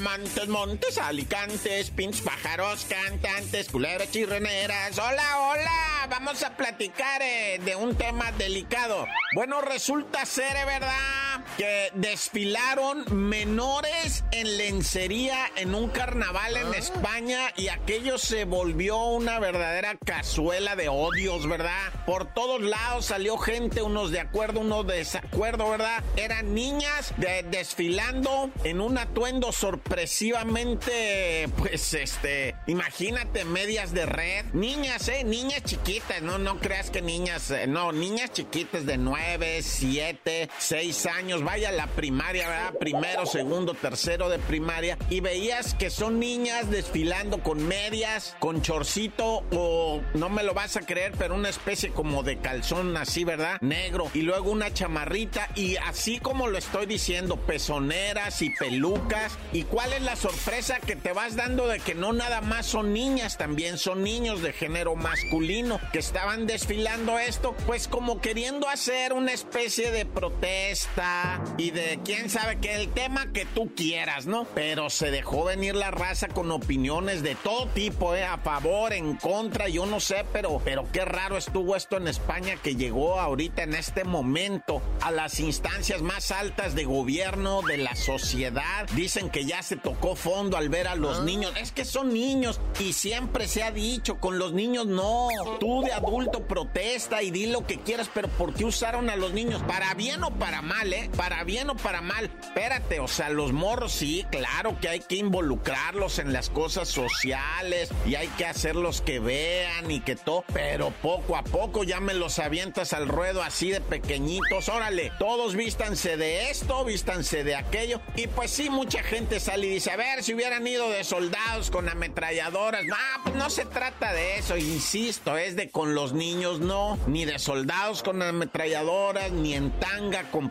Montes, 0.00 0.48
montes, 0.48 0.98
alicantes, 0.98 1.90
pins, 1.90 2.20
pájaros, 2.20 2.84
cantantes, 2.84 3.70
culeras, 3.70 4.10
chirreneras. 4.10 4.98
Hola, 4.98 5.38
hola, 5.38 6.06
vamos 6.10 6.42
a 6.42 6.56
platicar 6.56 7.22
eh, 7.22 7.60
de 7.64 7.76
un 7.76 7.96
tema 7.96 8.32
delicado. 8.32 9.06
Bueno, 9.34 9.60
resulta 9.60 10.26
ser, 10.26 10.56
eh, 10.56 10.64
¿verdad? 10.64 11.43
Que 11.56 11.90
desfilaron 11.94 13.04
menores 13.28 14.24
en 14.32 14.56
lencería 14.56 15.50
en 15.56 15.74
un 15.74 15.88
carnaval 15.88 16.56
en 16.56 16.74
España 16.74 17.52
y 17.56 17.68
aquello 17.68 18.18
se 18.18 18.44
volvió 18.44 18.98
una 19.04 19.38
verdadera 19.38 19.96
cazuela 20.04 20.74
de 20.74 20.88
odios, 20.88 21.46
¿verdad? 21.46 21.92
Por 22.06 22.32
todos 22.32 22.60
lados 22.60 23.06
salió 23.06 23.38
gente, 23.38 23.82
unos 23.82 24.10
de 24.10 24.20
acuerdo, 24.20 24.60
unos 24.60 24.86
de 24.86 24.96
desacuerdo, 24.96 25.70
¿verdad? 25.70 26.02
Eran 26.16 26.54
niñas 26.54 27.14
de, 27.18 27.44
desfilando 27.44 28.50
en 28.64 28.80
un 28.80 28.98
atuendo 28.98 29.52
sorpresivamente, 29.52 31.48
pues, 31.56 31.94
este, 31.94 32.56
imagínate, 32.66 33.44
medias 33.44 33.92
de 33.92 34.06
red. 34.06 34.46
Niñas, 34.52 35.08
¿eh? 35.08 35.22
Niñas 35.24 35.62
chiquitas, 35.64 36.22
no, 36.22 36.38
no 36.38 36.58
creas 36.58 36.90
que 36.90 37.02
niñas, 37.02 37.50
eh, 37.50 37.66
no, 37.66 37.92
niñas 37.92 38.32
chiquitas 38.32 38.86
de 38.86 38.98
9, 38.98 39.62
7, 39.62 40.48
6 40.58 41.06
años, 41.06 41.43
vaya 41.44 41.68
a 41.68 41.72
la 41.72 41.86
primaria, 41.86 42.48
¿verdad? 42.48 42.74
Primero, 42.78 43.26
segundo, 43.26 43.74
tercero 43.74 44.28
de 44.28 44.38
primaria, 44.38 44.98
y 45.10 45.20
veías 45.20 45.74
que 45.74 45.90
son 45.90 46.18
niñas 46.18 46.70
desfilando 46.70 47.42
con 47.42 47.66
medias, 47.66 48.36
con 48.38 48.62
chorcito 48.62 49.44
o, 49.52 50.02
no 50.14 50.28
me 50.28 50.42
lo 50.42 50.54
vas 50.54 50.76
a 50.76 50.80
creer, 50.80 51.12
pero 51.18 51.34
una 51.34 51.48
especie 51.48 51.90
como 51.90 52.22
de 52.22 52.38
calzón 52.38 52.96
así, 52.96 53.24
¿verdad? 53.24 53.60
Negro, 53.60 54.10
y 54.14 54.22
luego 54.22 54.50
una 54.50 54.72
chamarrita, 54.72 55.48
y 55.54 55.76
así 55.76 56.18
como 56.18 56.48
lo 56.48 56.58
estoy 56.58 56.86
diciendo, 56.86 57.36
pezoneras 57.36 58.42
y 58.42 58.50
pelucas, 58.50 59.38
y 59.52 59.64
cuál 59.64 59.92
es 59.92 60.02
la 60.02 60.16
sorpresa 60.16 60.80
que 60.80 60.96
te 60.96 61.12
vas 61.12 61.36
dando 61.36 61.66
de 61.66 61.80
que 61.80 61.94
no 61.94 62.12
nada 62.12 62.40
más 62.40 62.66
son 62.66 62.92
niñas, 62.92 63.36
también 63.36 63.78
son 63.78 64.02
niños 64.02 64.42
de 64.42 64.52
género 64.52 64.96
masculino 64.96 65.80
que 65.92 65.98
estaban 65.98 66.46
desfilando 66.46 67.18
esto, 67.18 67.54
pues 67.66 67.88
como 67.88 68.20
queriendo 68.20 68.68
hacer 68.68 69.12
una 69.12 69.32
especie 69.32 69.90
de 69.90 70.06
protesta 70.06 71.33
y 71.58 71.70
de 71.70 72.00
quién 72.04 72.30
sabe 72.30 72.58
que 72.58 72.74
el 72.74 72.88
tema 72.88 73.32
que 73.32 73.44
tú 73.44 73.72
quieras, 73.74 74.26
¿no? 74.26 74.44
Pero 74.54 74.90
se 74.90 75.10
dejó 75.10 75.44
venir 75.44 75.74
la 75.74 75.90
raza 75.90 76.28
con 76.28 76.50
opiniones 76.50 77.22
de 77.22 77.34
todo 77.34 77.66
tipo, 77.68 78.14
¿eh? 78.14 78.24
A 78.24 78.38
favor, 78.38 78.92
en 78.92 79.16
contra, 79.16 79.68
yo 79.68 79.86
no 79.86 80.00
sé, 80.00 80.24
pero, 80.32 80.60
pero 80.64 80.86
qué 80.92 81.04
raro 81.04 81.36
estuvo 81.36 81.76
esto 81.76 81.96
en 81.96 82.08
España 82.08 82.56
que 82.62 82.76
llegó 82.76 83.20
ahorita 83.20 83.62
en 83.62 83.74
este 83.74 84.04
momento 84.04 84.82
a 85.00 85.10
las 85.10 85.40
instancias 85.40 86.02
más 86.02 86.30
altas 86.30 86.74
de 86.74 86.84
gobierno, 86.84 87.62
de 87.62 87.78
la 87.78 87.94
sociedad. 87.96 88.88
Dicen 88.94 89.30
que 89.30 89.44
ya 89.44 89.62
se 89.62 89.76
tocó 89.76 90.16
fondo 90.16 90.56
al 90.56 90.68
ver 90.68 90.88
a 90.88 90.94
los 90.94 91.22
niños. 91.24 91.52
Es 91.60 91.72
que 91.72 91.84
son 91.84 92.12
niños 92.12 92.60
y 92.78 92.92
siempre 92.92 93.48
se 93.48 93.62
ha 93.62 93.70
dicho, 93.70 94.18
con 94.18 94.38
los 94.38 94.52
niños 94.52 94.86
no. 94.86 95.28
Tú 95.60 95.82
de 95.82 95.92
adulto 95.92 96.46
protesta 96.46 97.22
y 97.22 97.30
di 97.30 97.46
lo 97.46 97.66
que 97.66 97.78
quieras, 97.80 98.10
pero 98.12 98.28
¿por 98.28 98.54
qué 98.54 98.64
usaron 98.64 99.10
a 99.10 99.16
los 99.16 99.32
niños? 99.32 99.62
Para 99.62 99.94
bien 99.94 100.22
o 100.24 100.30
para 100.30 100.62
mal, 100.62 100.92
¿eh? 100.92 101.10
Para 101.16 101.23
bien 101.44 101.70
o 101.70 101.76
para 101.76 102.00
mal. 102.00 102.30
Espérate, 102.40 103.00
o 103.00 103.08
sea, 103.08 103.30
los 103.30 103.52
morros 103.52 103.92
sí, 103.92 104.24
claro 104.30 104.78
que 104.80 104.88
hay 104.88 105.00
que 105.00 105.16
involucrarlos 105.16 106.18
en 106.18 106.32
las 106.32 106.50
cosas 106.50 106.88
sociales 106.88 107.90
y 108.06 108.14
hay 108.14 108.28
que 108.28 108.46
hacerlos 108.46 109.00
que 109.00 109.18
vean 109.18 109.90
y 109.90 110.00
que 110.00 110.16
todo, 110.16 110.44
pero 110.52 110.90
poco 111.02 111.36
a 111.36 111.42
poco 111.42 111.84
ya 111.84 112.00
me 112.00 112.14
los 112.14 112.38
avientas 112.38 112.92
al 112.92 113.08
ruedo 113.08 113.42
así 113.42 113.70
de 113.70 113.80
pequeñitos. 113.80 114.68
Órale, 114.68 115.12
todos 115.18 115.54
vístanse 115.54 116.16
de 116.16 116.50
esto, 116.50 116.84
vístanse 116.84 117.44
de 117.44 117.56
aquello. 117.56 118.00
Y 118.16 118.26
pues 118.28 118.50
sí, 118.50 118.70
mucha 118.70 119.02
gente 119.02 119.40
sale 119.40 119.66
y 119.66 119.70
dice, 119.70 119.90
a 119.90 119.96
ver, 119.96 120.22
si 120.22 120.34
hubieran 120.34 120.66
ido 120.66 120.90
de 120.90 121.04
soldados 121.04 121.70
con 121.70 121.88
ametralladoras. 121.88 122.84
No, 122.84 122.96
pues 123.22 123.34
no 123.36 123.50
se 123.50 123.64
trata 123.64 124.12
de 124.12 124.38
eso, 124.38 124.56
insisto, 124.56 125.36
es 125.36 125.56
de 125.56 125.70
con 125.70 125.94
los 125.94 126.12
niños 126.12 126.60
no, 126.60 126.98
ni 127.06 127.24
de 127.24 127.38
soldados 127.38 128.02
con 128.02 128.22
ametralladoras, 128.22 129.32
ni 129.32 129.54
en 129.54 129.70
tanga 129.78 130.30
con 130.30 130.50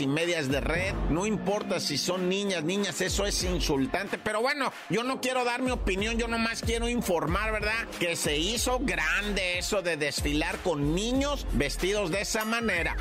y 0.00 0.06
medias 0.06 0.48
de 0.48 0.60
red. 0.60 0.94
No 1.10 1.26
importa 1.26 1.78
si 1.80 1.96
son 1.96 2.28
niñas, 2.28 2.64
niñas, 2.64 3.00
eso 3.00 3.24
es 3.24 3.42
insultante. 3.44 4.18
Pero 4.18 4.40
bueno, 4.40 4.72
yo 4.90 5.04
no 5.04 5.20
quiero 5.20 5.44
dar 5.44 5.62
mi 5.62 5.70
opinión, 5.70 6.18
yo 6.18 6.28
nomás 6.28 6.60
quiero 6.60 6.88
informar, 6.88 7.52
¿verdad? 7.52 7.86
Que 8.00 8.16
se 8.16 8.36
hizo 8.36 8.80
grande 8.80 9.58
eso 9.58 9.82
de 9.82 9.96
desfilar 9.96 10.58
con 10.58 10.94
niños 10.94 11.46
vestidos 11.52 12.10
de 12.10 12.22
esa 12.22 12.44
manera. 12.44 12.96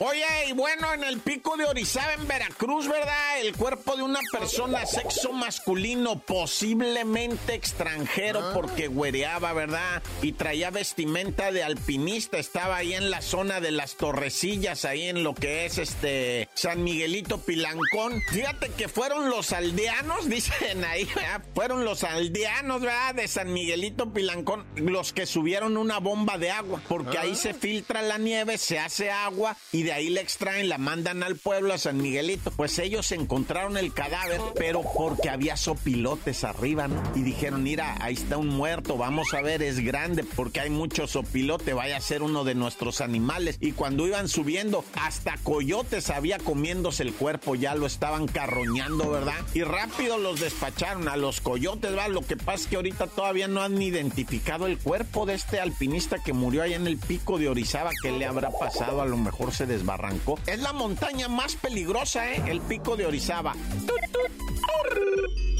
Oye, 0.00 0.24
y 0.48 0.52
bueno, 0.52 0.92
en 0.92 1.04
el 1.04 1.20
pico 1.20 1.56
de 1.56 1.66
Orizaba, 1.66 2.14
en 2.14 2.26
Veracruz, 2.26 2.88
¿verdad? 2.88 3.40
El 3.40 3.54
cuerpo 3.54 3.94
de 3.96 4.02
una 4.02 4.18
persona 4.32 4.84
sexo 4.86 5.32
masculino, 5.32 6.18
posiblemente 6.18 7.54
extranjero, 7.54 8.52
porque 8.52 8.88
güereaba, 8.88 9.52
¿verdad? 9.52 10.02
Y 10.20 10.32
traía 10.32 10.70
vestimenta 10.70 11.52
de 11.52 11.62
alpinista, 11.62 12.38
estaba 12.38 12.76
ahí 12.76 12.94
en 12.94 13.08
la 13.08 13.22
zona 13.22 13.60
de 13.60 13.70
las 13.70 13.94
torrecillas, 13.94 14.84
ahí 14.84 15.04
en 15.04 15.22
lo 15.22 15.32
que 15.32 15.64
es 15.64 15.78
este 15.78 16.48
San 16.54 16.82
Miguelito 16.82 17.38
Pilancón. 17.38 18.20
Fíjate 18.32 18.70
que 18.70 18.88
fueron 18.88 19.30
los 19.30 19.52
aldeanos, 19.52 20.28
dicen 20.28 20.84
ahí, 20.84 21.04
¿verdad? 21.04 21.44
Fueron 21.54 21.84
los 21.84 22.02
aldeanos, 22.02 22.80
¿verdad? 22.80 23.14
De 23.14 23.28
San 23.28 23.52
Miguelito 23.52 24.12
Pilancón, 24.12 24.66
los 24.74 25.12
que 25.12 25.24
subieron 25.24 25.76
una 25.76 26.00
bomba 26.00 26.36
de 26.36 26.50
agua, 26.50 26.82
porque 26.88 27.16
ahí 27.16 27.36
se 27.36 27.54
filtra 27.54 28.02
la 28.02 28.18
nieve, 28.18 28.58
se 28.58 28.80
hace 28.80 29.12
agua 29.12 29.56
y 29.70 29.83
de 29.84 29.92
ahí 29.92 30.08
la 30.08 30.20
extraen, 30.20 30.68
la 30.68 30.78
mandan 30.78 31.22
al 31.22 31.36
pueblo, 31.36 31.72
a 31.72 31.78
San 31.78 31.98
Miguelito. 31.98 32.50
Pues 32.50 32.78
ellos 32.78 33.12
encontraron 33.12 33.76
el 33.76 33.92
cadáver, 33.92 34.40
pero 34.56 34.82
porque 34.82 35.30
había 35.30 35.56
sopilotes 35.56 36.44
arriba, 36.44 36.88
¿no? 36.88 37.02
Y 37.14 37.22
dijeron, 37.22 37.62
mira, 37.62 37.96
ahí 38.00 38.14
está 38.14 38.36
un 38.36 38.48
muerto, 38.48 38.96
vamos 38.96 39.32
a 39.34 39.42
ver, 39.42 39.62
es 39.62 39.80
grande, 39.80 40.24
porque 40.24 40.60
hay 40.60 40.70
mucho 40.70 41.06
sopilote, 41.06 41.72
vaya 41.72 41.96
a 41.96 42.00
ser 42.00 42.22
uno 42.22 42.44
de 42.44 42.54
nuestros 42.54 43.00
animales. 43.00 43.58
Y 43.60 43.72
cuando 43.72 44.06
iban 44.06 44.28
subiendo, 44.28 44.84
hasta 44.94 45.36
coyotes 45.38 46.10
había 46.10 46.38
comiéndose 46.38 47.02
el 47.02 47.12
cuerpo, 47.12 47.54
ya 47.54 47.74
lo 47.74 47.86
estaban 47.86 48.26
carroñando, 48.26 49.10
¿verdad? 49.10 49.44
Y 49.54 49.62
rápido 49.62 50.18
los 50.18 50.40
despacharon 50.40 51.08
a 51.08 51.16
los 51.16 51.40
coyotes, 51.40 51.96
¿va? 51.96 52.08
Lo 52.08 52.22
que 52.22 52.36
pasa 52.36 52.64
es 52.64 52.66
que 52.66 52.76
ahorita 52.76 53.06
todavía 53.06 53.48
no 53.48 53.62
han 53.62 53.80
identificado 53.80 54.66
el 54.66 54.78
cuerpo 54.78 55.26
de 55.26 55.34
este 55.34 55.60
alpinista 55.60 56.16
que 56.24 56.32
murió 56.32 56.62
allá 56.62 56.76
en 56.76 56.86
el 56.86 56.98
pico 56.98 57.38
de 57.38 57.48
Orizaba. 57.48 57.90
¿Qué 58.02 58.10
le 58.10 58.26
habrá 58.26 58.50
pasado? 58.50 59.02
A 59.02 59.06
lo 59.06 59.16
mejor 59.16 59.52
se 59.52 59.66
desbarrancó. 59.74 60.38
Es 60.46 60.60
la 60.60 60.72
montaña 60.72 61.28
más 61.28 61.56
peligrosa, 61.56 62.30
¿eh? 62.32 62.42
El 62.46 62.60
pico 62.60 62.96
de 62.96 63.06
Orizaba. 63.06 63.54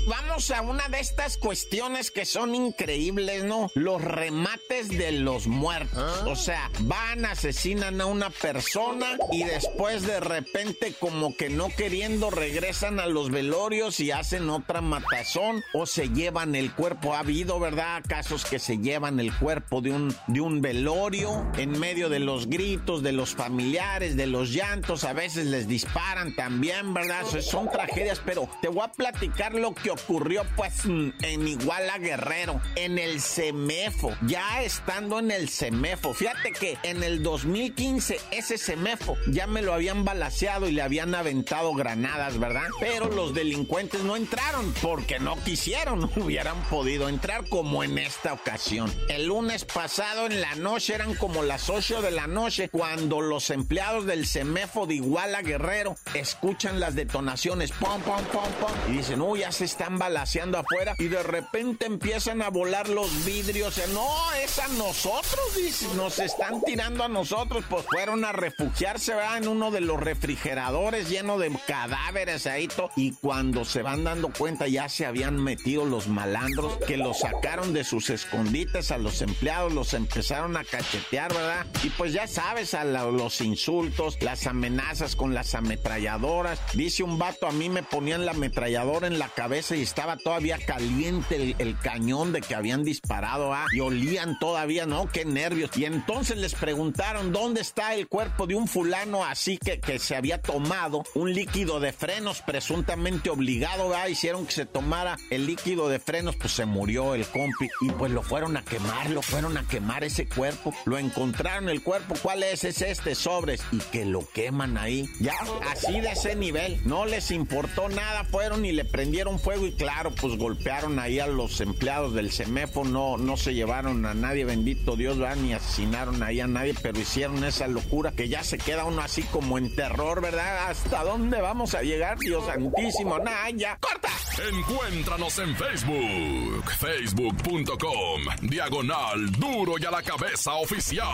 Vamos 0.07 0.51
a 0.51 0.61
una 0.61 0.87
de 0.89 1.01
estas 1.01 1.39
cuestiones 1.39 2.11
que 2.11 2.27
son 2.27 2.55
increíbles, 2.55 3.45
¿no? 3.45 3.71
Los 3.75 4.03
remates 4.03 4.91
de 4.91 5.13
los 5.13 5.47
muertos. 5.47 6.23
O 6.27 6.37
sea, 6.37 6.71
van, 6.81 7.25
asesinan 7.25 8.03
a 8.03 8.07
una 8.07 8.29
persona 8.29 9.17
y 9.33 9.45
después 9.45 10.03
de 10.03 10.21
repente 10.21 10.95
como 11.01 11.35
que 11.35 11.49
no 11.49 11.69
queriendo 11.69 12.29
regresan 12.29 13.01
a 13.01 13.07
los 13.07 13.31
velorios 13.31 13.99
y 14.01 14.11
hacen 14.11 14.51
otra 14.51 14.83
matazón 14.83 15.63
o 15.73 15.87
se 15.87 16.11
llevan 16.11 16.55
el 16.55 16.75
cuerpo. 16.75 17.15
Ha 17.15 17.21
habido, 17.21 17.59
¿verdad? 17.59 18.03
Casos 18.07 18.45
que 18.45 18.59
se 18.59 18.77
llevan 18.77 19.21
el 19.21 19.35
cuerpo 19.35 19.81
de 19.81 19.93
un, 19.93 20.15
de 20.27 20.41
un 20.43 20.61
velorio 20.61 21.51
en 21.57 21.79
medio 21.81 22.11
de 22.11 22.19
los 22.19 22.47
gritos 22.49 23.03
de 23.03 23.13
los 23.13 23.35
familiares, 23.35 24.04
de 24.13 24.27
los 24.27 24.53
llantos. 24.53 25.05
A 25.05 25.13
veces 25.13 25.47
les 25.47 25.67
disparan 25.67 26.37
también, 26.37 26.93
¿verdad? 26.93 27.25
Son 27.41 27.71
tragedias, 27.71 28.21
pero 28.25 28.49
te 28.61 28.69
voy 28.69 28.85
a 28.85 28.93
platicar 28.93 29.55
lo 29.55 29.75
que 29.75 29.91
ocurrió 29.91 30.45
pues 30.57 30.85
mm, 30.85 31.11
en 31.23 31.49
Iguala 31.49 31.99
Guerrero, 31.99 32.61
en 32.77 32.99
el 32.99 33.21
CEMEFO, 33.21 34.15
ya 34.27 34.63
estando 34.63 35.19
en 35.19 35.31
el 35.31 35.49
CEMEFO. 35.49 36.15
Fíjate 36.15 36.53
que 36.53 36.77
en 36.83 37.03
el 37.03 37.23
2015 37.23 38.21
ese 38.31 38.59
CEMEFO 38.59 39.17
ya 39.29 39.47
me 39.47 39.63
lo 39.63 39.73
habían 39.73 40.05
balaseado 40.05 40.69
y 40.69 40.73
le 40.73 40.83
habían 40.83 41.15
aventado 41.15 41.73
granadas, 41.75 42.39
¿verdad? 42.39 42.69
Pero 42.81 43.09
los 43.11 43.35
delincuentes 43.35 44.03
no 44.03 44.17
entraron 44.17 44.75
porque 44.83 45.19
no 45.19 45.43
quisieron, 45.45 46.05
hubieran 46.17 46.61
podido 46.65 47.09
entrar 47.09 47.49
como 47.49 47.83
en 47.83 47.99
esta 47.99 48.33
ocasión. 48.33 48.93
El 49.09 49.27
lunes 49.27 49.65
pasado 49.65 50.27
en 50.27 50.41
la 50.41 50.55
noche 50.57 50.95
eran 50.95 51.15
como 51.15 51.43
las 51.43 51.71
8 51.71 52.03
de 52.03 52.11
la 52.11 52.27
noche 52.27 52.69
cuando 52.69 53.21
los 53.21 53.51
empleados 53.51 53.94
del 54.03 54.27
CEMEFO 54.27 54.87
de 54.87 54.97
Iguala 54.97 55.43
Guerrero 55.43 55.97
escuchan 56.15 56.81
las 56.81 56.97
detonaciones, 56.97 57.71
pom, 57.71 58.01
pom, 58.03 58.25
pom, 58.33 58.51
pom, 58.61 58.73
y 58.89 58.97
dicen, 58.97 59.21
uy, 59.21 59.41
ya 59.41 59.53
se 59.53 59.65
está 59.65 59.85
están 59.85 59.99
balaseando 59.99 60.57
afuera 60.57 60.95
y 60.99 61.09
de 61.09 61.23
repente 61.23 61.85
empiezan 61.85 62.41
a 62.41 62.49
volar 62.49 62.89
los 62.89 63.27
vidrios. 63.27 63.79
No, 63.93 64.09
es 64.43 64.59
a 64.59 64.69
nosotros, 64.69 65.55
dice, 65.55 65.87
nos 65.95 66.19
están 66.21 66.63
tirando 66.63 67.05
a 67.05 67.09
nosotros. 67.09 67.67
Pues 67.69 67.85
fueron 67.85 68.25
a 68.25 68.33
refugiarse, 68.33 69.15
¿verdad? 69.15 69.37
En 69.37 69.49
uno 69.49 69.71
de 69.71 69.83
los 69.83 70.01
refrigeradores 70.01 71.11
lleno 71.11 71.39
de 71.39 71.53
cadáveres 71.67 72.47
ahí. 72.47 72.67
Y 72.97 73.13
cuando 73.13 73.67
se 73.67 73.83
van 73.83 74.05
dando 74.05 74.33
cuenta, 74.33 74.69
ya 74.69 74.89
se 74.89 75.05
habían 75.05 75.37
metido 75.37 75.85
los 75.85 76.09
malandros 76.09 76.79
que 76.87 76.97
los 76.97 77.19
sacaron 77.19 77.75
de 77.75 77.85
sus 77.85 78.09
escondites 78.09 78.91
a 78.91 78.97
los 78.97 79.21
empleados, 79.21 79.75
los 79.75 79.93
empezaron 79.93 80.57
a 80.57 80.65
cachetear, 80.65 81.35
¿verdad? 81.35 81.67
Y 81.83 81.91
pues 81.91 82.15
ya 82.15 82.27
sabes, 82.27 82.73
a 82.73 82.85
los 82.85 83.43
insultos, 83.43 83.84
las 84.21 84.47
amenazas 84.47 85.17
con 85.17 85.35
las 85.35 85.55
ametralladoras. 85.55 86.61
Dice 86.75 87.03
un 87.03 87.19
vato, 87.19 87.47
a 87.47 87.53
mí 87.53 87.69
me 87.69 87.83
ponían 87.83 88.25
la 88.25 88.33
ametralladora 88.33 89.07
en 89.07 89.19
la 89.19 89.29
cabeza 89.29 89.77
y 89.77 89.83
estaba 89.83 90.17
todavía 90.17 90.59
caliente 90.59 91.55
el, 91.59 91.79
cañón 91.79 92.33
de 92.33 92.41
que 92.41 92.55
habían 92.55 92.85
disparado, 92.85 93.53
ah, 93.53 93.67
y 93.73 93.81
olían 93.81 94.39
todavía, 94.39 94.87
¿no? 94.87 95.11
Qué 95.11 95.25
nervios. 95.25 95.71
Y 95.77 95.85
entonces 95.85 96.39
les 96.39 96.55
preguntaron 96.55 97.33
dónde 97.33 97.61
está 97.61 97.95
el 97.95 98.09
cuerpo 98.09 98.47
de 98.47 98.55
un 98.55 98.69
fulano 98.69 99.25
así 99.25 99.59
que, 99.59 99.81
que 99.81 99.99
se 99.99 100.17
había 100.17 100.41
tomado 100.41 101.03
un 101.15 101.33
líquido 101.33 101.81
de 101.81 101.93
frenos 101.93 102.43
presuntamente 102.43 103.31
obligado, 103.31 103.95
ah, 103.95 104.09
hicieron 104.09 104.47
que 104.47 104.53
se 104.53 104.67
tomara 104.67 105.17
el 105.31 105.47
líquido 105.47 105.89
de 105.89 105.99
frenos, 105.99 106.37
pues 106.37 106.53
se 106.53 106.65
murió 106.65 107.15
el 107.15 107.27
compi 107.27 107.69
y 107.81 107.91
pues 107.91 108.13
lo 108.13 108.23
fueron 108.23 108.57
a 108.57 108.65
quemar, 108.65 109.11
lo 109.11 109.23
fueron 109.23 109.57
a 109.57 109.67
quemar 109.67 110.05
ese 110.05 110.27
cuerpo, 110.27 110.73
lo 110.87 110.99
encontraron 110.99 111.69
el 111.69 111.83
cuerpo, 111.83 112.15
¿cuál 112.23 112.43
es? 112.43 112.65
Es 112.65 112.81
este 112.81 113.15
sobres 113.15 113.63
y 113.77 113.79
que 113.91 114.05
lo 114.05 114.29
queman 114.33 114.77
ahí, 114.79 115.09
ya, 115.21 115.35
así 115.71 116.01
de 116.01 116.13
ese 116.13 116.37
nivel, 116.37 116.81
no 116.85 117.07
les 117.07 117.31
importó 117.31 117.89
nada, 117.89 118.25
fueron 118.25 118.65
y 118.65 118.73
le 118.73 118.85
prendieron 118.85 119.39
fuego 119.39 119.67
y 119.67 119.73
claro, 119.73 120.13
pues 120.13 120.37
golpearon 120.37 120.99
ahí 120.99 121.19
a 121.21 121.27
los 121.27 121.61
empleados 121.61 122.15
del 122.15 122.31
CEMEFO, 122.31 122.85
no, 122.85 123.37
se 123.37 123.55
llevaron 123.55 124.07
a 124.07 124.15
nadie, 124.15 124.45
bendito 124.45 124.97
Dios, 124.97 125.19
¿verdad? 125.19 125.37
ni 125.37 125.53
asesinaron 125.53 126.23
ahí 126.23 126.41
a 126.41 126.47
nadie, 126.47 126.75
pero 126.81 126.99
hicieron 126.99 127.43
esa 127.45 127.67
locura 127.67 128.13
que 128.13 128.29
ya 128.29 128.43
se 128.45 128.59
queda 128.59 128.85
uno 128.85 129.03
así 129.03 129.23
como 129.25 129.59
en 129.59 129.75
terror, 129.75 130.21
¿verdad? 130.21 130.71
¿Hasta 130.71 131.03
dónde 131.05 131.41
vamos 131.41 131.75
a 131.75 131.83
llegar, 131.83 132.19
Dios 132.19 132.45
santísimo? 132.47 133.19
Nah, 133.19 133.51
ya, 133.55 133.77
corta. 133.79 134.09
Encuéntranos 134.53 135.39
en 135.39 135.57
Facebook, 135.57 136.71
facebook.com, 136.79 138.23
diagonal 138.43 139.31
duro 139.33 139.75
y 139.79 139.85
a 139.85 139.91
la 139.91 140.03
cabeza 140.03 140.55
oficial. 140.55 141.05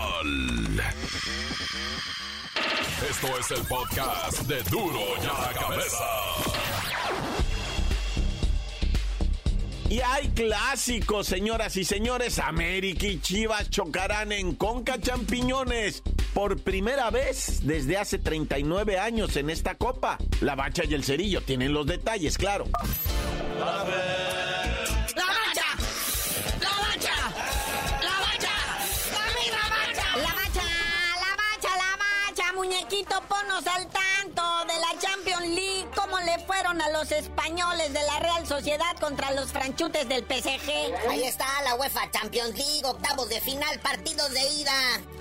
Esto 2.81 3.29
es 3.39 3.51
el 3.51 3.67
podcast 3.67 4.43
de 4.43 4.63
duro 4.65 5.01
y 5.23 5.27
a 5.27 5.41
la 5.41 5.53
cabeza. 5.53 6.05
Y 9.91 10.01
hay 10.01 10.29
clásicos, 10.29 11.27
señoras 11.27 11.77
y 11.77 11.85
señores. 11.85 12.39
América 12.39 13.07
y 13.07 13.21
Chivas 13.21 13.69
chocarán 13.69 14.33
en 14.33 14.55
Conca 14.55 15.01
Champiñones 15.01 16.03
por 16.33 16.59
primera 16.63 17.11
vez 17.11 17.61
desde 17.65 17.99
hace 17.99 18.19
39 18.19 18.99
años 18.99 19.37
en 19.37 19.51
esta 19.51 19.75
copa. 19.75 20.17
La 20.41 20.55
bacha 20.55 20.85
y 20.89 20.95
el 20.95 21.05
cerillo 21.05 21.43
tienen 21.43 21.73
los 21.73 21.87
detalles, 21.87 22.39
claro. 22.39 22.67
Benito, 33.01 33.23
ponos 33.29 33.67
al 33.67 33.87
tanto 33.87 34.10
a 36.31 36.89
los 36.91 37.11
españoles 37.11 37.93
de 37.93 38.01
la 38.05 38.21
Real 38.21 38.47
Sociedad 38.47 38.97
contra 39.01 39.33
los 39.33 39.51
franchutes 39.51 40.09
del 40.09 40.25
PSG. 40.25 40.71
Ahí 41.09 41.25
está 41.25 41.45
la 41.65 41.75
UEFA 41.75 42.09
Champions 42.13 42.57
League, 42.57 42.83
octavos 42.85 43.29
de 43.29 43.41
final, 43.41 43.81
partidos 43.81 44.31
de 44.31 44.41
ida. 44.53 44.73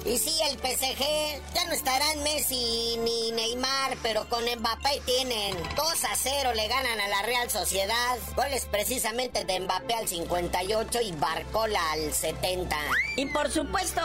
Y 0.06 0.19
sí, 0.19 0.39
el 0.48 0.60
PSG 0.60 1.41
ya 1.56 1.65
no 1.65 1.74
estarán 1.74 2.22
Messi 2.22 2.98
ni 3.04 3.32
Neymar, 3.32 3.98
pero 4.04 4.30
con 4.30 4.43
Mbappé 4.43 5.02
tienen 5.06 5.58
2 5.76 6.04
a 6.06 6.15
0 6.15 6.54
le 6.54 6.67
ganan 6.67 7.00
a 7.00 7.08
la 7.08 7.22
Real 7.24 7.50
Sociedad. 7.50 8.17
Goles 8.36 8.67
precisamente 8.69 9.43
de 9.43 9.60
Mbappé 9.62 9.95
al 9.95 10.08
58 10.08 11.02
y 11.02 11.12
Barcola 11.13 11.82
al 11.91 12.13
70. 12.13 12.78
Y 13.15 13.26
por 13.26 13.50
supuesto, 13.50 14.02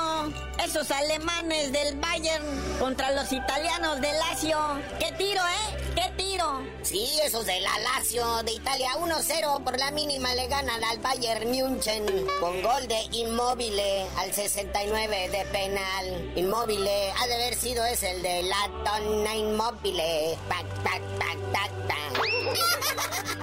esos 0.65 0.91
alemanes 0.91 1.73
del 1.73 1.97
Bayern 1.97 2.79
contra 2.79 3.11
los 3.13 3.31
italianos 3.33 4.01
del 4.01 4.19
Lazio. 4.19 4.59
¡Qué 4.99 5.13
tiro, 5.13 5.43
eh! 5.43 5.84
¡Qué 5.95 6.13
tiro! 6.17 6.61
Sí, 6.83 7.09
esos 7.25 7.47
de 7.47 7.61
la 7.61 7.79
Lazio 7.79 8.43
de 8.43 8.53
Italia 8.53 8.91
1-0 8.99 9.65
por 9.65 9.79
la 9.79 9.91
mínima 9.91 10.35
le 10.35 10.49
ganan 10.49 10.83
al 10.85 10.99
Bayern 10.99 11.51
München 11.51 12.05
con 12.41 12.63
gol 12.63 12.87
de 12.89 13.01
Immobile 13.13 14.07
al 14.17 14.33
69 14.33 15.29
de 15.31 15.45
penal. 15.47 16.33
Immobile 16.37 17.13
ha 17.13 17.27
de 17.27 17.35
haber 17.35 17.55
sido 17.55 17.85
ese 17.85 18.11
el 18.11 18.23
de 18.23 18.43
la 18.43 18.69
donna 18.85 19.35
Immobile. 19.35 20.37
Tac, 20.49 20.83
tac, 20.83 21.03
tac, 21.19 21.53
tac, 21.53 21.71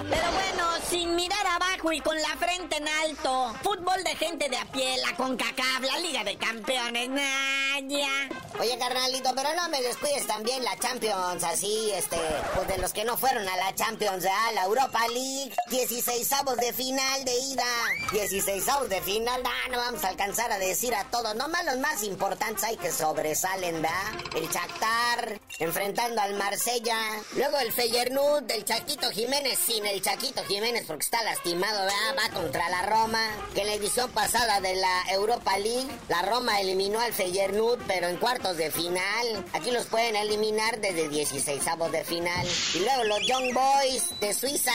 Pero 0.10 0.32
bueno, 0.32 0.68
sin 0.90 1.16
mirar 1.16 1.46
abajo 1.48 1.92
y 1.92 2.02
con 2.02 2.16
la 2.22 2.36
frente 2.38 2.78
en 2.78 2.88
alto. 2.88 3.54
Fútbol 3.64 4.04
de 4.04 4.16
gente 4.16 4.50
de 4.50 4.58
a 4.58 4.66
pie, 4.66 4.98
la 4.98 5.16
CONCACAF, 5.16 5.82
la 5.82 6.00
Liga 6.00 6.24
de 6.24 6.38
Campeones, 6.38 7.10
Naya. 7.10 8.30
Oye, 8.60 8.78
carnalito, 8.78 9.32
pero 9.36 9.50
no 9.56 9.70
me 9.70 9.82
descuides 9.82 10.28
también 10.28 10.64
la 10.64 10.78
Champions, 10.78 11.44
así, 11.44 11.92
este, 11.96 12.18
pues 12.56 12.68
de 12.68 12.78
los 12.78 12.94
que 12.94 13.06
no 13.06 13.18
fueron 13.18 13.48
a 13.48 13.58
la 13.58 13.76
Champions, 13.76 14.26
a 14.26 14.52
la 14.54 14.66
Europa 14.66 15.00
League, 15.08 15.54
16 15.70 16.32
avos 16.34 16.58
de 16.58 16.74
final 16.74 17.26
de 17.26 17.38
ida, 17.40 17.66
16 18.12 18.68
avos 18.70 18.90
de 18.90 19.02
final, 19.02 19.44
no 19.72 19.78
vamos 19.78 20.04
a 20.04 20.10
alcanzar 20.10 20.52
a 20.52 20.60
decir 20.60 20.94
a 20.96 21.06
todos, 21.06 21.36
nomás 21.36 21.66
los 21.66 21.78
más 21.78 22.04
importantes 22.04 22.64
hay 22.64 22.78
que 22.78 22.92
sobresalen, 22.92 23.82
¿da? 23.82 24.14
El 24.36 24.50
Shakhtar, 24.50 25.40
enfrentando 25.60 26.22
al 26.22 26.34
Marsella, 26.36 26.98
luego 27.36 27.58
el 27.60 27.72
Feyenoord, 27.72 28.44
del 28.44 28.66
Chaquito 28.66 29.10
Jiménez, 29.12 29.60
sin 29.60 29.86
el 29.86 30.02
Chaquito 30.02 30.44
Jiménez 30.44 30.86
porque 30.88 31.04
está 31.04 31.24
lastimado, 31.24 31.80
¿verdad? 31.80 32.16
Va 32.18 32.34
contra 32.34 32.70
la 32.70 32.82
Roma, 32.84 33.22
que 33.54 33.62
en 33.62 33.68
la 33.68 33.74
edición 33.74 34.10
pasada 34.12 34.60
de 34.62 34.76
la 34.76 35.04
Europa 35.12 35.58
League, 35.58 35.90
la 36.10 36.22
Roma 36.24 36.60
eliminó 36.60 37.00
al 37.00 37.14
Feyenoord, 37.14 37.82
pero 37.88 38.08
en 38.08 38.18
cuarto 38.18 38.54
de 38.54 38.72
final. 38.72 39.46
Aquí 39.54 39.72
los 39.72 39.86
pueden 39.88 40.16
eliminar 40.16 40.80
desde 40.80 41.10
16 41.10 41.68
avos 41.68 41.92
de 41.92 42.04
final. 42.04 42.31
Y 42.74 42.80
luego 42.80 43.04
los 43.04 43.20
Young 43.28 43.54
Boys 43.54 44.20
de 44.20 44.34
Suiza 44.34 44.72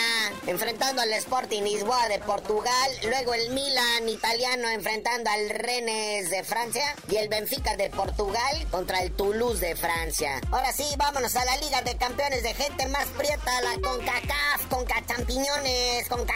enfrentando 0.46 1.02
al 1.02 1.12
Sporting 1.14 1.62
Lisboa 1.62 2.08
de 2.08 2.18
Portugal. 2.20 2.90
Luego 3.04 3.34
el 3.34 3.50
Milan 3.50 4.08
italiano 4.08 4.68
enfrentando 4.68 5.30
al 5.30 5.50
Rennes 5.50 6.30
de 6.30 6.44
Francia. 6.44 6.94
Y 7.10 7.16
el 7.16 7.28
Benfica 7.28 7.76
de 7.76 7.90
Portugal 7.90 8.66
contra 8.70 9.02
el 9.02 9.12
Toulouse 9.12 9.60
de 9.60 9.76
Francia. 9.76 10.40
Ahora 10.50 10.72
sí, 10.72 10.84
vámonos 10.96 11.34
a 11.36 11.44
la 11.44 11.56
Liga 11.58 11.82
de 11.82 11.96
Campeones 11.96 12.42
de 12.42 12.54
gente 12.54 12.86
más 12.88 13.06
prieta, 13.16 13.60
la 13.62 13.74
CONCACAF, 13.80 14.66
CONCA 14.68 15.04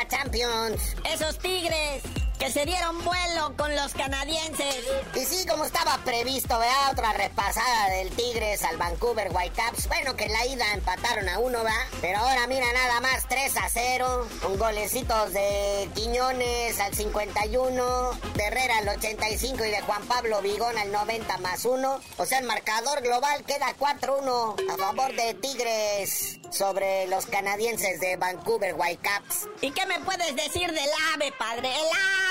Champions. 0.09 0.97
Esos 1.05 1.39
tigres 1.39 2.03
que 2.41 2.51
se 2.51 2.65
dieron 2.65 3.05
vuelo 3.05 3.55
con 3.55 3.77
los 3.77 3.93
canadienses. 3.93 4.75
Y 5.15 5.27
sí, 5.27 5.47
como 5.47 5.67
estaba 5.67 5.99
previsto, 5.99 6.59
¿verdad? 6.59 6.93
Otra 6.93 7.13
repasada 7.13 7.91
del 7.91 8.09
Tigres 8.17 8.65
al 8.65 8.79
Vancouver 8.79 9.31
Whitecaps. 9.31 9.89
Bueno, 9.89 10.17
que 10.17 10.25
en 10.25 10.33
la 10.33 10.47
ida 10.47 10.73
empataron 10.73 11.29
a 11.29 11.39
uno, 11.39 11.63
¿va? 11.63 11.75
Pero 12.01 12.19
ahora 12.19 12.47
mira 12.47 12.65
nada 12.73 13.01
más 13.03 13.29
3 13.29 13.57
a 13.59 13.69
0. 13.69 14.27
Con 14.41 14.59
golecitos 14.59 15.35
de 15.35 15.91
Quiñones 15.95 16.81
al 16.81 16.95
51, 16.95 18.11
de 18.35 18.43
Herrera 18.43 18.79
al 18.79 18.89
85 18.89 19.63
y 19.67 19.71
de 19.71 19.83
Juan 19.83 20.03
Pablo 20.07 20.41
Vigón 20.41 20.79
al 20.79 20.91
90 20.91 21.37
más 21.39 21.67
1. 21.67 22.01
O 22.17 22.25
sea, 22.25 22.39
el 22.39 22.47
marcador 22.47 23.03
global 23.03 23.45
queda 23.45 23.77
4-1 23.79 24.73
a 24.73 24.77
favor 24.79 25.15
de 25.15 25.35
Tigres 25.35 26.39
sobre 26.51 27.07
los 27.09 27.27
canadienses 27.27 28.01
de 28.01 28.17
Vancouver 28.17 28.75
Whitecaps. 28.75 29.47
¿Y 29.61 29.73
qué 29.73 29.85
me 29.85 30.01
puedes 30.01 30.35
decir 30.35 30.73
del 30.73 30.91
AVE, 31.15 31.33
padre? 31.33 31.69
El 31.69 31.89
AVE 31.89 32.30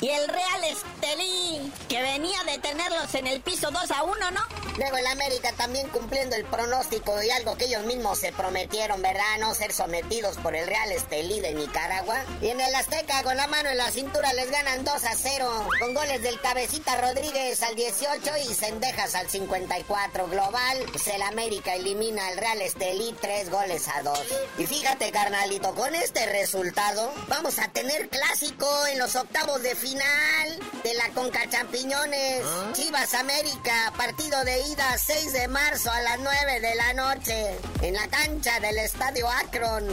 y 0.00 0.08
el 0.08 0.28
Real 0.28 0.64
Estelí, 0.64 1.72
que 1.88 2.02
venía 2.02 2.42
de 2.44 2.58
tenerlos 2.58 3.14
en 3.14 3.26
el 3.26 3.40
piso 3.40 3.70
2 3.70 3.90
a 3.90 4.02
1, 4.02 4.30
¿no? 4.30 4.40
Luego 4.76 4.96
el 4.96 5.06
América 5.06 5.52
también 5.56 5.88
cumpliendo 5.88 6.34
el 6.36 6.44
pronóstico 6.44 7.22
y 7.22 7.30
algo 7.30 7.56
que 7.56 7.66
ellos 7.66 7.84
mismos 7.84 8.18
se 8.18 8.32
prometieron, 8.32 9.00
¿verdad? 9.02 9.38
No 9.40 9.54
ser 9.54 9.72
sometidos 9.72 10.38
por 10.38 10.54
el 10.54 10.66
Real 10.66 10.92
Estelí 10.92 11.40
de 11.40 11.54
Nicaragua. 11.54 12.24
Y 12.40 12.48
en 12.48 12.60
el 12.60 12.74
Azteca 12.74 13.22
con 13.22 13.36
la 13.36 13.46
mano 13.46 13.68
en 13.68 13.76
la 13.76 13.90
cintura 13.90 14.32
les 14.32 14.50
ganan 14.50 14.84
2 14.84 15.04
a 15.04 15.14
0, 15.14 15.68
con 15.78 15.94
goles 15.94 16.22
del 16.22 16.40
Cabecita 16.40 17.00
Rodríguez 17.00 17.62
al 17.62 17.74
18 17.74 18.30
y 18.48 18.54
Cendejas 18.54 19.14
al 19.14 19.28
54. 19.28 20.26
Global, 20.28 20.78
pues 20.90 21.06
el 21.08 21.22
América 21.22 21.74
elimina 21.74 22.28
al 22.28 22.38
Real 22.38 22.62
Estelí 22.62 23.14
3 23.20 23.50
goles 23.50 23.88
a 23.88 24.02
2. 24.02 24.18
Y 24.58 24.66
fíjate, 24.66 25.10
carnalito, 25.10 25.74
con 25.74 25.94
este 25.94 26.26
resultado 26.26 27.12
vamos 27.28 27.58
a 27.58 27.68
tener 27.68 28.08
clásico 28.08 28.86
en 28.86 28.98
los 28.98 29.16
octavos 29.22 29.62
de 29.62 29.74
final 29.76 30.58
de 30.82 30.94
la 30.94 31.08
Conca 31.10 31.48
Champiñones. 31.48 32.42
Chivas 32.72 33.14
América, 33.14 33.92
partido 33.96 34.42
de 34.44 34.60
ida 34.68 34.98
6 34.98 35.32
de 35.32 35.48
marzo 35.48 35.90
a 35.92 36.00
las 36.02 36.18
9 36.18 36.60
de 36.60 36.74
la 36.74 36.92
noche 36.94 37.56
en 37.82 37.94
la 37.94 38.08
cancha 38.08 38.58
del 38.58 38.78
Estadio 38.78 39.28
Akron. 39.28 39.86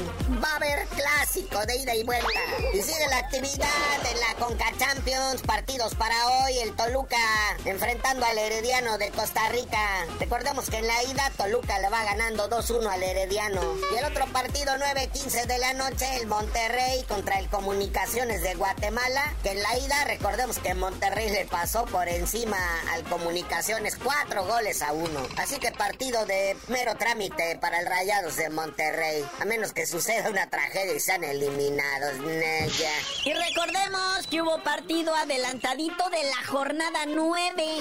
Va 0.43 0.53
a 0.53 0.55
haber 0.55 0.87
clásico 0.87 1.63
de 1.67 1.77
ida 1.77 1.95
y 1.95 2.03
vuelta. 2.03 2.27
Y 2.73 2.81
sigue 2.81 3.07
la 3.09 3.17
actividad 3.17 3.67
en 4.11 4.19
la 4.19 4.45
Conca 4.45 4.71
Champions, 4.79 5.41
partidos 5.43 5.93
para 5.93 6.15
hoy, 6.27 6.57
el 6.59 6.75
Toluca 6.75 7.17
enfrentando 7.65 8.25
al 8.25 8.37
Herediano 8.37 8.97
de 8.97 9.11
Costa 9.11 9.47
Rica. 9.49 10.05
Recordemos 10.19 10.69
que 10.69 10.77
en 10.77 10.87
la 10.87 11.03
ida 11.03 11.31
Toluca 11.37 11.77
le 11.79 11.89
va 11.89 12.03
ganando 12.03 12.49
2-1 12.49 12.87
al 12.89 13.03
Herediano. 13.03 13.61
Y 13.93 13.97
el 13.97 14.05
otro 14.05 14.25
partido 14.33 14.73
9-15 14.73 15.45
de 15.45 15.57
la 15.59 15.73
noche, 15.73 16.07
el 16.15 16.27
Monterrey 16.27 17.03
contra 17.07 17.39
el 17.39 17.47
Comunicaciones 17.49 18.41
de 18.41 18.55
Guatemala, 18.55 19.18
que 19.43 19.51
en 19.51 19.61
la 19.61 19.77
ida 19.77 20.03
recordemos 20.05 20.59
que 20.59 20.73
Monterrey 20.73 21.29
le 21.29 21.45
pasó 21.45 21.85
por 21.85 22.07
encima 22.07 22.57
al 22.93 23.03
Comunicaciones 23.03 23.97
4 23.97 24.45
goles 24.45 24.81
a 24.81 24.93
1. 24.93 25.07
Así 25.37 25.57
que 25.57 25.71
partido 25.71 26.25
de 26.25 26.55
mero 26.67 26.95
trámite 26.95 27.57
para 27.59 27.79
el 27.79 27.85
Rayados 27.85 28.35
de 28.35 28.49
Monterrey, 28.49 29.25
a 29.39 29.45
menos 29.45 29.73
que 29.73 29.85
suceda 29.85 30.29
una 30.29 30.49
tragedia 30.49 30.93
y 30.93 30.99
sean 30.99 31.23
eliminados. 31.23 32.17
Naya. 32.19 32.91
Y 33.25 33.33
recordemos 33.33 34.27
que 34.29 34.41
hubo 34.41 34.61
partido 34.63 35.13
adelantadito 35.15 36.09
de 36.09 36.23
la 36.23 36.47
jornada 36.47 37.05
9 37.07 37.79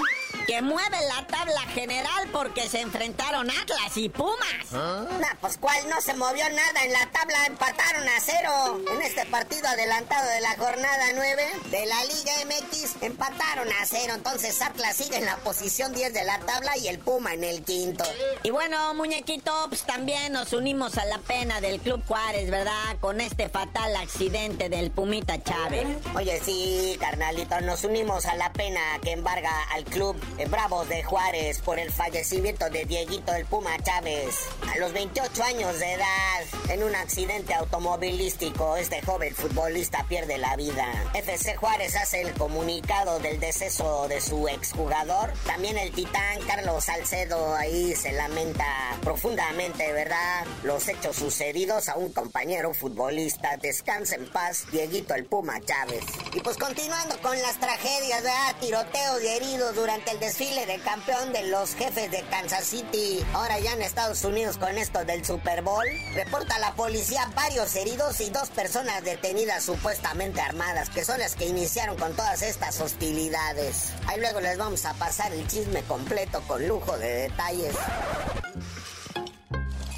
que 0.49 0.63
mueve 0.63 0.97
la 1.15 1.27
tabla 1.27 1.61
general 1.75 2.27
porque 2.33 2.71
se 2.71 2.81
enfrentaron 2.81 3.51
Atlas 3.51 3.95
y 3.97 4.09
Pumas. 4.09 4.73
Nah, 4.73 5.35
pues 5.43 5.59
cuál 5.59 5.87
no 5.91 6.01
se 6.01 6.15
movió 6.15 6.49
nada 6.49 6.85
en 6.85 6.93
la 6.95 7.07
tabla, 7.11 7.45
empataron 7.45 8.09
a 8.09 8.19
cero. 8.19 8.81
En 8.91 9.03
este 9.03 9.27
partido 9.27 9.69
adelantado 9.69 10.27
de 10.31 10.41
la 10.41 10.57
jornada 10.57 11.05
9 11.15 11.47
de 11.71 11.85
la 11.85 12.03
Liga 12.07 12.33
MX, 12.47 13.03
empataron 13.03 13.69
a 13.69 13.85
cero. 13.85 14.15
Entonces 14.17 14.63
Atlas 14.63 14.97
sigue 14.97 15.19
en 15.19 15.27
la 15.27 15.37
posición 15.37 15.93
10 15.93 16.15
de 16.15 16.25
la 16.25 16.39
tabla 16.39 16.79
y 16.79 16.89
el 16.89 16.99
Puma 16.99 17.35
en 17.35 17.45
el 17.45 17.63
quinto. 17.63 18.05
Y 18.43 18.49
bueno, 18.49 18.95
muñequito, 18.95 19.53
pues 19.69 19.83
también 19.83 20.33
nos 20.33 20.55
unimos 20.55 20.97
a 20.97 21.05
la 21.05 21.19
pena 21.19 21.61
del 21.61 21.79
Club 21.79 22.03
Juárez, 22.09 22.51
¿verdad? 22.51 22.97
Con 23.01 23.21
este 23.21 23.51
fatal 23.51 23.95
accidente 23.97 24.71
del 24.71 24.93
Pumita 24.93 25.43
Chávez. 25.43 25.87
Oye, 26.17 26.41
sí, 26.43 26.97
carnalito, 26.99 27.61
nos 27.61 27.85
unimos 27.85 28.25
a 28.25 28.35
la 28.35 28.51
pena 28.55 28.81
que 29.03 29.13
embarga 29.13 29.53
al 29.75 29.85
club 29.85 30.17
Bravos 30.47 30.89
de 30.89 31.03
Juárez 31.03 31.61
por 31.61 31.79
el 31.79 31.93
fallecimiento 31.93 32.71
de 32.71 32.85
Dieguito 32.85 33.35
el 33.35 33.45
Puma 33.47 33.77
Chávez. 33.83 34.37
A 34.73 34.79
los 34.79 34.93
28 34.93 35.43
años 35.43 35.79
de 35.79 35.93
edad, 35.93 36.45
en 36.69 36.83
un 36.83 36.95
accidente 36.95 37.55
automovilístico, 37.55 38.77
este 38.77 39.03
joven 39.03 39.35
futbolista 39.35 40.05
pierde 40.09 40.39
la 40.39 40.57
vida. 40.57 40.87
FC 41.15 41.57
Juárez 41.57 41.97
hace 41.97 42.23
el 42.23 42.33
comunicado 42.35 43.19
del 43.19 43.41
deceso 43.41 44.07
de 44.09 44.21
su 44.21 44.49
exjugador. 44.49 45.33
También 45.47 45.77
el 45.79 45.93
titán 45.93 46.41
Carlos 46.47 46.85
Salcedo 46.85 47.55
ahí 47.57 47.95
se 47.95 48.13
lamenta 48.13 48.67
profundamente, 49.03 49.93
¿verdad? 49.93 50.45
Los 50.63 50.89
hechos 50.89 51.17
sucedidos 51.17 51.89
a 51.89 51.97
un 51.97 52.13
compañero 52.13 52.73
futbolista. 52.75 53.57
Descansa 53.57 54.15
en 54.15 54.31
paz, 54.31 54.65
Dieguito 54.71 55.15
el 55.15 55.25
Puma 55.25 55.61
Chávez. 55.65 56.05
Y 56.35 56.41
pues 56.41 56.57
continuando 56.57 57.21
con 57.21 57.41
las 57.43 57.59
tragedias, 57.59 58.23
¿verdad? 58.23 58.57
Tiroteos 58.61 59.23
y 59.23 59.27
heridos 59.29 59.75
durante 59.75 60.11
el 60.13 60.21
desfile 60.29 60.67
de 60.67 60.79
campeón 60.81 61.33
de 61.33 61.47
los 61.47 61.75
jefes 61.75 62.11
de 62.11 62.21
Kansas 62.25 62.65
City. 62.65 63.25
Ahora 63.33 63.59
ya 63.61 63.73
en 63.73 63.81
Estados 63.81 64.23
Unidos 64.25 64.59
con 64.59 64.77
esto 64.77 65.03
del 65.07 65.25
Super 65.25 65.63
Bowl. 65.63 65.87
Reporta 66.13 66.59
la 66.59 66.75
policía 66.75 67.31
varios 67.35 67.75
heridos 67.75 68.21
y 68.21 68.29
dos 68.29 68.51
personas 68.51 69.03
detenidas 69.05 69.65
supuestamente 69.65 70.43
armadas, 70.43 70.91
que 70.91 71.03
son 71.03 71.19
las 71.19 71.35
que 71.35 71.47
iniciaron 71.47 71.97
con 71.97 72.15
todas 72.15 72.43
estas 72.43 72.79
hostilidades. 72.83 73.95
Ahí 74.07 74.21
luego 74.21 74.41
les 74.41 74.59
vamos 74.59 74.85
a 74.85 74.93
pasar 74.93 75.33
el 75.33 75.47
chisme 75.49 75.83
completo 75.85 76.43
con 76.47 76.69
lujo 76.69 76.99
de 76.99 77.09
detalles. 77.09 77.75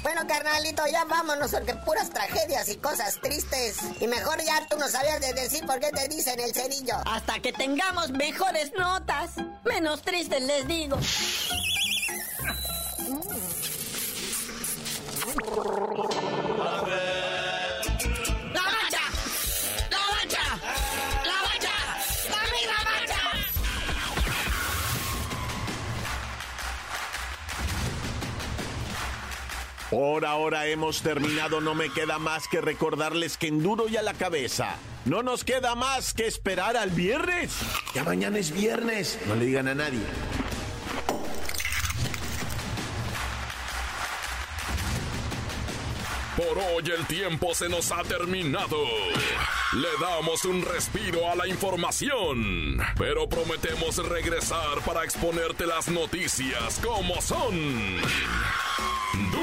Bueno, 0.03 0.21
carnalito, 0.27 0.83
ya 0.91 1.05
vámonos, 1.05 1.51
porque 1.51 1.75
puras 1.75 2.09
tragedias 2.09 2.69
y 2.69 2.77
cosas 2.77 3.19
tristes. 3.21 3.77
Y 3.99 4.07
mejor 4.07 4.41
ya 4.43 4.65
tú 4.67 4.77
no 4.77 4.87
sabías 4.87 5.21
de 5.21 5.33
decir 5.33 5.65
por 5.65 5.79
qué 5.79 5.91
te 5.91 6.07
dicen 6.07 6.39
el 6.39 6.53
cerillo. 6.53 6.95
Hasta 7.05 7.39
que 7.39 7.53
tengamos 7.53 8.09
mejores 8.11 8.71
notas. 8.77 9.31
Menos 9.63 10.01
tristes 10.01 10.41
les 10.41 10.67
digo. 10.67 10.97
Por 29.91 30.25
ahora 30.25 30.67
hemos 30.67 31.01
terminado, 31.01 31.59
no 31.59 31.75
me 31.75 31.89
queda 31.89 32.17
más 32.17 32.47
que 32.47 32.61
recordarles 32.61 33.35
que 33.35 33.47
en 33.47 33.61
duro 33.61 33.89
y 33.89 33.97
a 33.97 34.01
la 34.01 34.13
cabeza. 34.13 34.77
No 35.03 35.21
nos 35.21 35.43
queda 35.43 35.75
más 35.75 36.13
que 36.13 36.27
esperar 36.27 36.77
al 36.77 36.91
viernes. 36.91 37.51
Ya 37.93 38.05
mañana 38.05 38.39
es 38.39 38.51
viernes. 38.51 39.19
No 39.27 39.35
le 39.35 39.47
digan 39.47 39.67
a 39.67 39.75
nadie. 39.75 39.99
Por 46.37 46.57
hoy 46.57 46.89
el 46.97 47.05
tiempo 47.07 47.53
se 47.53 47.67
nos 47.67 47.91
ha 47.91 48.01
terminado. 48.03 48.77
Le 49.73 49.89
damos 49.99 50.45
un 50.45 50.63
respiro 50.63 51.29
a 51.29 51.35
la 51.35 51.49
información, 51.49 52.79
pero 52.97 53.27
prometemos 53.27 53.97
regresar 54.07 54.79
para 54.85 55.03
exponerte 55.03 55.65
las 55.65 55.89
noticias 55.89 56.79
como 56.81 57.21
son. 57.21 57.99